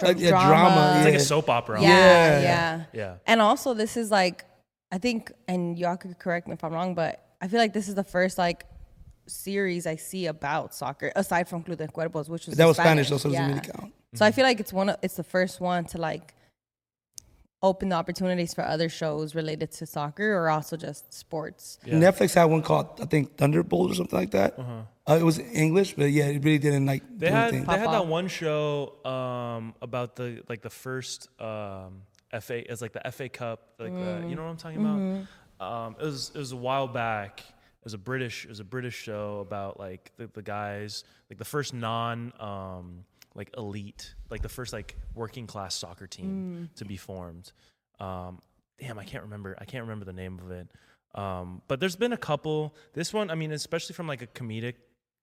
[0.02, 1.80] Like a drama, It's like a soap opera.
[1.82, 2.40] Yeah, Yeah.
[2.40, 3.14] yeah, Yeah.
[3.26, 4.44] And also, this is like,
[4.90, 7.88] I think, and y'all could correct me if I'm wrong, but I feel like this
[7.88, 8.64] is the first like
[9.26, 13.10] series I see about soccer aside from Club de Cuervos, which was that was Spanish,
[13.10, 13.54] though, so it doesn't Yeah.
[13.54, 13.92] really count.
[14.14, 14.88] So I feel like it's one.
[14.88, 16.34] Of, it's the first one to like
[17.62, 21.78] open the opportunities for other shows related to soccer or also just sports.
[21.84, 21.94] Yeah.
[21.94, 24.58] Netflix had one called I think Thunderbolt or something like that.
[24.58, 24.82] Uh-huh.
[25.10, 27.02] Uh it was English, but yeah, it really didn't like.
[27.18, 27.66] They had anything.
[27.66, 32.02] they had that one show um, about the like the first um,
[32.40, 35.22] FA it's like the FA Cup like the, you know what I'm talking Mm-hmm.
[35.60, 35.86] about.
[35.86, 37.40] Um, it was it was a while back.
[37.40, 41.38] It was a British it was a British show about like the, the guys like
[41.38, 43.04] the first non um,
[43.34, 47.52] like elite like the first like working class soccer team to be formed.
[47.98, 48.38] Um,
[48.78, 49.56] damn, I can't remember.
[49.58, 50.68] I can't remember the name of it.
[51.14, 52.74] Um, but there's been a couple.
[52.94, 54.76] This one, I mean, especially from like a comedic Pers-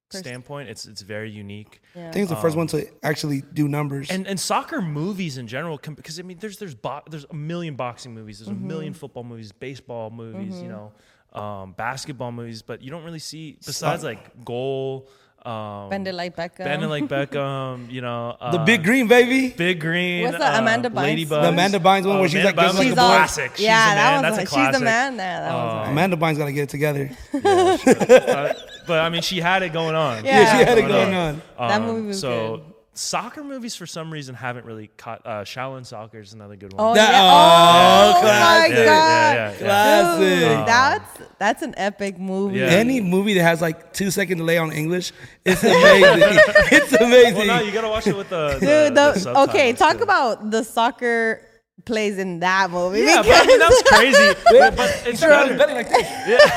[0.09, 1.81] standpoint, it's it's very unique.
[1.95, 2.09] Yeah.
[2.09, 4.09] I think it's the first one to actually do numbers.
[4.09, 7.75] And and soccer movies in general, because I mean, there's there's bo- there's a million
[7.75, 10.91] boxing movies, there's a million football movies, baseball movies, you know,
[11.39, 15.09] um, basketball movies, but you don't really see besides like goal,
[15.45, 16.57] um, Bend it like Beckham.
[16.65, 19.49] bending like Beckham, you know, uh, the Big Green baby.
[19.49, 20.95] Big Green, What's that, uh, Amanda Bynes?
[21.03, 21.43] Ladybug.
[21.43, 23.51] The Amanda Bynes one Oh, where she's Amanda like Bynes just like a a classic.
[23.55, 24.23] She's yeah, the that man.
[24.23, 24.79] one's That's a she's classic.
[24.79, 25.17] the man.
[25.17, 25.91] There, that one's right.
[25.91, 27.11] Amanda Bynes gotta get it together.
[27.33, 28.53] Uh,
[28.87, 30.25] but I mean, she had it going on.
[30.25, 30.39] Yeah.
[30.41, 31.41] Yeah, she had it Going going on.
[31.57, 31.67] on.
[31.69, 32.73] That movie was so good.
[32.93, 35.21] soccer movies for some reason haven't really caught.
[35.25, 36.95] Uh, Shaolin Soccer is another good Oh, one.
[36.95, 37.21] That- yeah.
[37.21, 38.71] oh, oh my god.
[38.71, 40.17] Yeah, yeah, yeah, yeah.
[40.19, 40.65] Dude, Classic.
[40.65, 42.59] that's that's an epic movie.
[42.59, 42.65] Yeah.
[42.67, 45.11] Any movie that has like two second delay on English,
[45.45, 46.19] it's amazing.
[46.71, 47.35] it's amazing.
[47.47, 48.53] Well, no, you gotta watch it with the.
[48.53, 50.03] the, Dude, the the, subtitles, okay, talk too.
[50.03, 51.41] about the soccer
[51.87, 52.99] plays in that movie.
[53.01, 54.33] Yeah, but I mean that's crazy.
[54.51, 55.57] but, but it's better.
[55.57, 56.51] Better like this.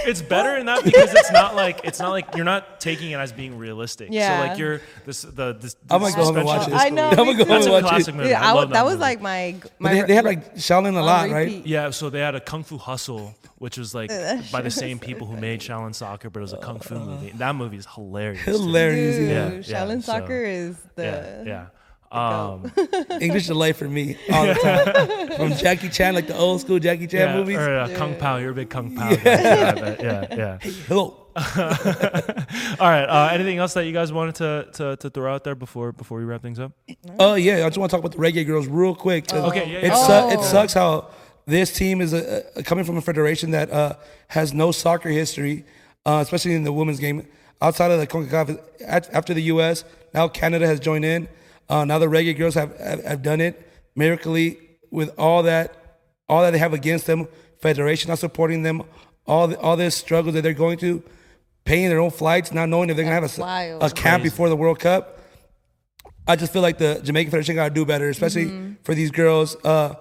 [0.10, 3.16] It's better in that because it's not like it's not like you're not taking it
[3.18, 4.08] as being realistic.
[4.10, 4.42] Yeah.
[4.42, 5.76] So like you're this the this.
[5.90, 7.00] I might go home and watch suspension- it.
[7.02, 8.16] I know, I'm gonna go home That's and a watch classic it.
[8.16, 8.28] movie.
[8.30, 9.02] Dude, I I love w- that was movie.
[9.02, 11.64] like my But my they, they had like Shaolin a lot, right?
[11.66, 14.10] Yeah, so they had a Kung Fu Hustle, which was like
[14.52, 17.32] by the same people who made Shaolin Soccer, but it was a Kung Fu movie.
[17.36, 18.44] That movie is hilarious.
[18.44, 19.16] Hilarious.
[19.16, 19.48] Dude, yeah.
[19.48, 21.66] Yeah, yeah, Shaolin so- soccer is the Yeah, yeah.
[22.12, 22.72] Um,
[23.20, 25.28] English delay for me all the time.
[25.36, 27.56] From Jackie Chan, like the old school Jackie Chan yeah, movies.
[27.56, 28.36] or uh, Kung Pao.
[28.38, 29.20] You're a big Kung Pao guy.
[29.24, 30.58] Yeah, yeah, yeah.
[30.88, 31.16] Hello.
[31.36, 33.04] All right.
[33.04, 36.18] Uh, anything else that you guys wanted to, to, to throw out there before before
[36.18, 36.72] we wrap things up?
[37.18, 39.28] Oh yeah, I just want to talk about the Reggae Girlz real quick.
[39.28, 39.94] 'cause Okay, yeah, It, yeah.
[40.06, 40.30] su- Oh.
[40.30, 41.08] it sucks how
[41.46, 43.94] this team is a, a, coming from a federation that uh,
[44.28, 45.64] has no soccer history,
[46.04, 47.26] uh, especially in the women's game.
[47.62, 48.58] Outside of the CONCACAF,
[49.12, 49.84] after the U.S.,
[50.14, 51.28] now Canada has joined in.
[51.70, 53.54] Uh, now the Reggae Girlz have, have, have done it
[53.94, 54.58] miraculously
[54.90, 55.76] with all that
[56.28, 57.26] all that they have against them.
[57.60, 58.82] Federation not supporting them.
[59.26, 61.02] All the, all this struggle that they're going through,
[61.64, 63.82] paying their own flights, not knowing if they're gonna have a, wild.
[63.82, 64.30] a camp Crazy.
[64.30, 65.18] before the World Cup.
[66.26, 68.72] I just feel like the Jamaican Federation got to do better, especially Mm-hmm.
[68.84, 69.56] for these girls.
[69.64, 69.94] Uh,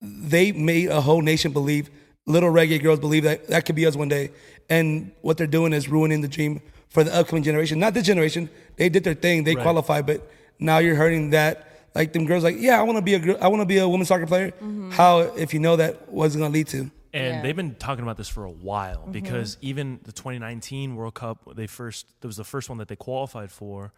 [0.00, 1.90] they made a whole nation believe,
[2.26, 4.30] little reggae girls believe that that could be us one day.
[4.70, 7.78] And what they're doing is ruining the dream for the upcoming generation.
[7.78, 8.48] Not this generation.
[8.76, 9.44] They did their thing.
[9.44, 9.62] They Right.
[9.62, 10.28] qualified, but
[10.62, 13.36] now you're hurting that like them girls, like yeah, I want to be a girl,
[13.40, 14.52] I want to be a women's soccer player.
[14.92, 16.90] How if you know that what's it gonna lead to?
[17.14, 17.42] And Yeah.
[17.42, 21.66] they've been talking about this for a while because even the 2019 World Cup, they
[21.66, 23.92] first that was the first one that they qualified for.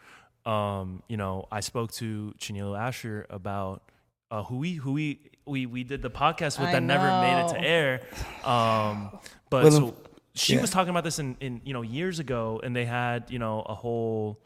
[0.45, 3.83] Um, you know, I spoke to Chinyelu Asher about
[4.33, 7.45] uh, who we who we we we did the podcast with I that never made
[7.45, 8.01] it to air.
[8.45, 9.11] Um,
[9.51, 9.95] but Well, so
[10.35, 10.61] she yeah.
[10.61, 13.61] was talking about this in, in you know years ago, and they had you know
[13.62, 14.41] a whole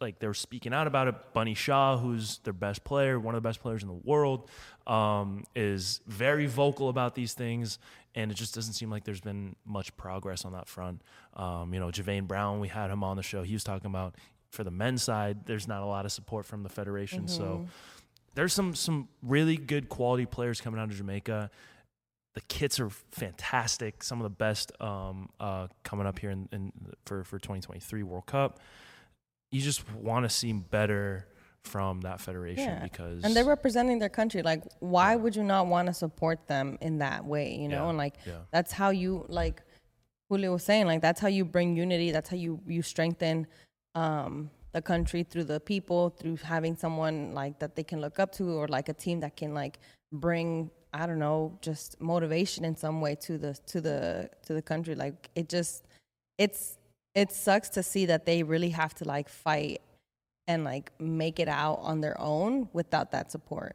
[0.00, 1.14] like they were speaking out about it.
[1.32, 4.48] Bunny Shaw, who's their best player, one of the best players in the world,
[4.86, 7.78] um, is very vocal about these things,
[8.14, 11.02] and it just doesn't seem like there's been much progress on that front.
[11.34, 13.42] Um, you know, Javain Brown, we had him on the show.
[13.42, 14.14] He was talking about
[14.50, 17.66] for the men's side, there's not a lot of support from the federation, so
[18.34, 21.50] there's some some really good quality players coming out of Jamaica.
[22.34, 24.02] The kits are fantastic.
[24.02, 26.72] Some of the best um, uh, coming up here in, in
[27.06, 28.60] for for 2023 World Cup.
[29.56, 31.26] You just want to see better
[31.64, 32.82] from that federation Yeah.
[32.82, 34.42] because and they're representing their country.
[34.42, 37.46] Like, why would you not want to support them in that way?
[37.62, 38.40] You know, Yeah, and like yeah.
[38.52, 39.62] that's how you like
[40.28, 40.86] Julio was saying.
[40.86, 42.10] Like that's how you bring unity.
[42.10, 43.46] That's how you you strengthen
[43.94, 48.30] um, the country through the people, through having someone like that they can look up
[48.32, 49.78] to, or like a team that can like
[50.12, 54.62] bring I don't know just motivation in some way to the to the to the
[54.62, 54.94] country.
[54.94, 55.84] Like it just
[56.38, 56.75] it's
[57.16, 59.80] it sucks to see that they really have to like fight
[60.46, 63.74] and like make it out on their own without that support.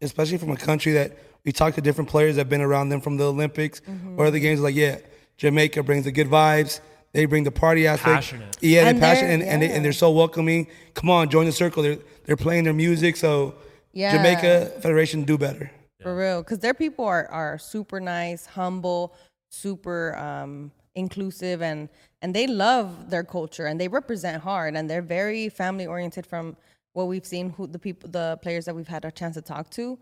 [0.00, 1.10] especially from a country that
[1.44, 3.80] we talk to different players that have been around them from the Olympics
[4.16, 4.60] or other games.
[4.60, 4.98] Like, yeah,
[5.36, 6.80] Jamaica brings the good vibes.
[7.12, 8.14] They bring the party aspect.
[8.14, 8.56] Passionate.
[8.60, 10.66] Yeah, they're And they're- passionate and, and, they, and they're so welcoming.
[10.94, 11.82] Come on, join the circle.
[11.82, 13.16] They're they're playing their music.
[13.16, 13.54] So
[13.92, 14.12] Yeah.
[14.16, 15.70] Jamaica Federation do better.
[16.02, 19.14] For real, because their people are are super nice, humble,
[19.50, 21.88] super um, inclusive, and
[22.22, 26.26] and they love their culture and they represent hard, and they're very family oriented.
[26.26, 26.56] From
[26.92, 29.70] what we've seen, who the people, the players that we've had a chance to talk
[29.70, 29.98] to,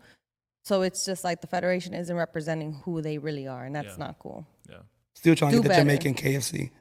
[0.65, 4.05] so it's just like the federation isn't representing who they really are, and that's Yeah.
[4.05, 4.45] not cool.
[4.69, 4.77] yeah.
[5.15, 5.75] Still trying to Do get the.
[5.75, 6.71] Jamaican KFC.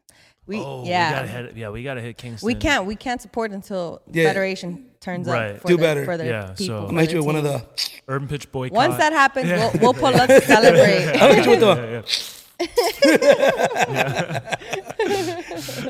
[0.46, 1.10] We Oh, yeah.
[1.10, 2.46] we gotta hit, yeah, we gotta hit Kingston.
[2.46, 4.26] We can't we can't support until Yeah.
[4.28, 5.56] federation turns Right.
[5.56, 6.04] up for Do the, better.
[6.04, 6.66] for their Yeah, people.
[6.66, 7.62] so- I'm hit their you with one of the.
[8.08, 8.76] urban pitch boycott.
[8.76, 11.04] Once that happens, we'll, we'll pull up to celebrate.
[11.20, 12.45] I'll hit you with the.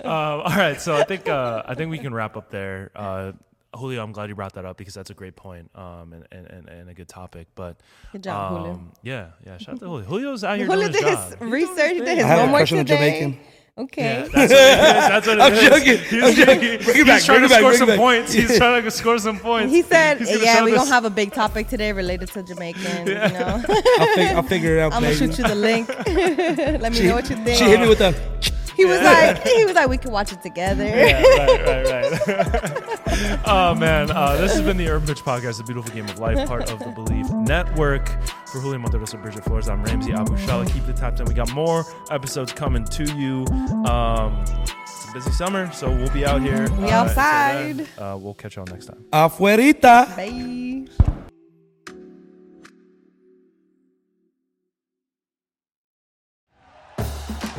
[0.04, 2.90] Um, all right, so I think uh, I think we can wrap up there.
[2.94, 3.32] Uh,
[3.74, 6.46] Julio, I'm glad you brought that up because that's a great point um, and, and,
[6.46, 7.48] and, and a good topic.
[7.54, 7.76] But
[8.12, 8.72] Good job, Julio.
[8.74, 10.04] um, yeah, yeah, shout out to Julio.
[10.06, 11.38] Julio's out here Julio doing his did job.
[11.40, 12.84] his research, did his I have a homework crush today.
[12.94, 13.40] Jamaican.
[13.78, 14.02] Okay.
[14.02, 14.56] Yeah, that's what it is.
[14.78, 15.60] That's what it I'm is.
[15.68, 15.98] joking.
[16.08, 16.60] He's, I'm joking.
[16.60, 17.98] he- Bring it he's back, trying bring it to back, score bring it some back.
[17.98, 18.32] points.
[18.32, 19.72] He's trying to score some points.
[19.72, 22.30] He said, He's gonna "Yeah, show we're this- gonna have a big topic today related
[22.30, 23.08] to Jamaicans.
[23.08, 25.26] You know, I'll, fig- I'll figure it out, I'm gonna baby.
[25.26, 25.88] shoot you the link.
[26.06, 28.14] Let me She, know what you think." she hit me with the.
[28.76, 30.84] He was like, he was like, we can watch it together.
[30.84, 33.40] Yeah, right, right, right.
[33.46, 36.46] oh man, uh, this has been the Urban Pitch Podcast, the beautiful game of life,
[36.46, 38.08] part of the Bleav Network.
[38.46, 40.70] For Julio Monterroza and Bridget Flores, I'm Ramsey Abushahla.
[40.72, 41.26] Keep the top 10.
[41.26, 43.46] We got more episodes coming to you.
[43.86, 44.44] Um,
[44.82, 46.70] it's a busy summer, so we'll be out here.
[46.72, 47.78] We uh, outside.
[47.78, 49.04] Then, uh, we'll catch y'all next time.
[49.12, 50.14] Afuerita.
[50.16, 51.22] Bye.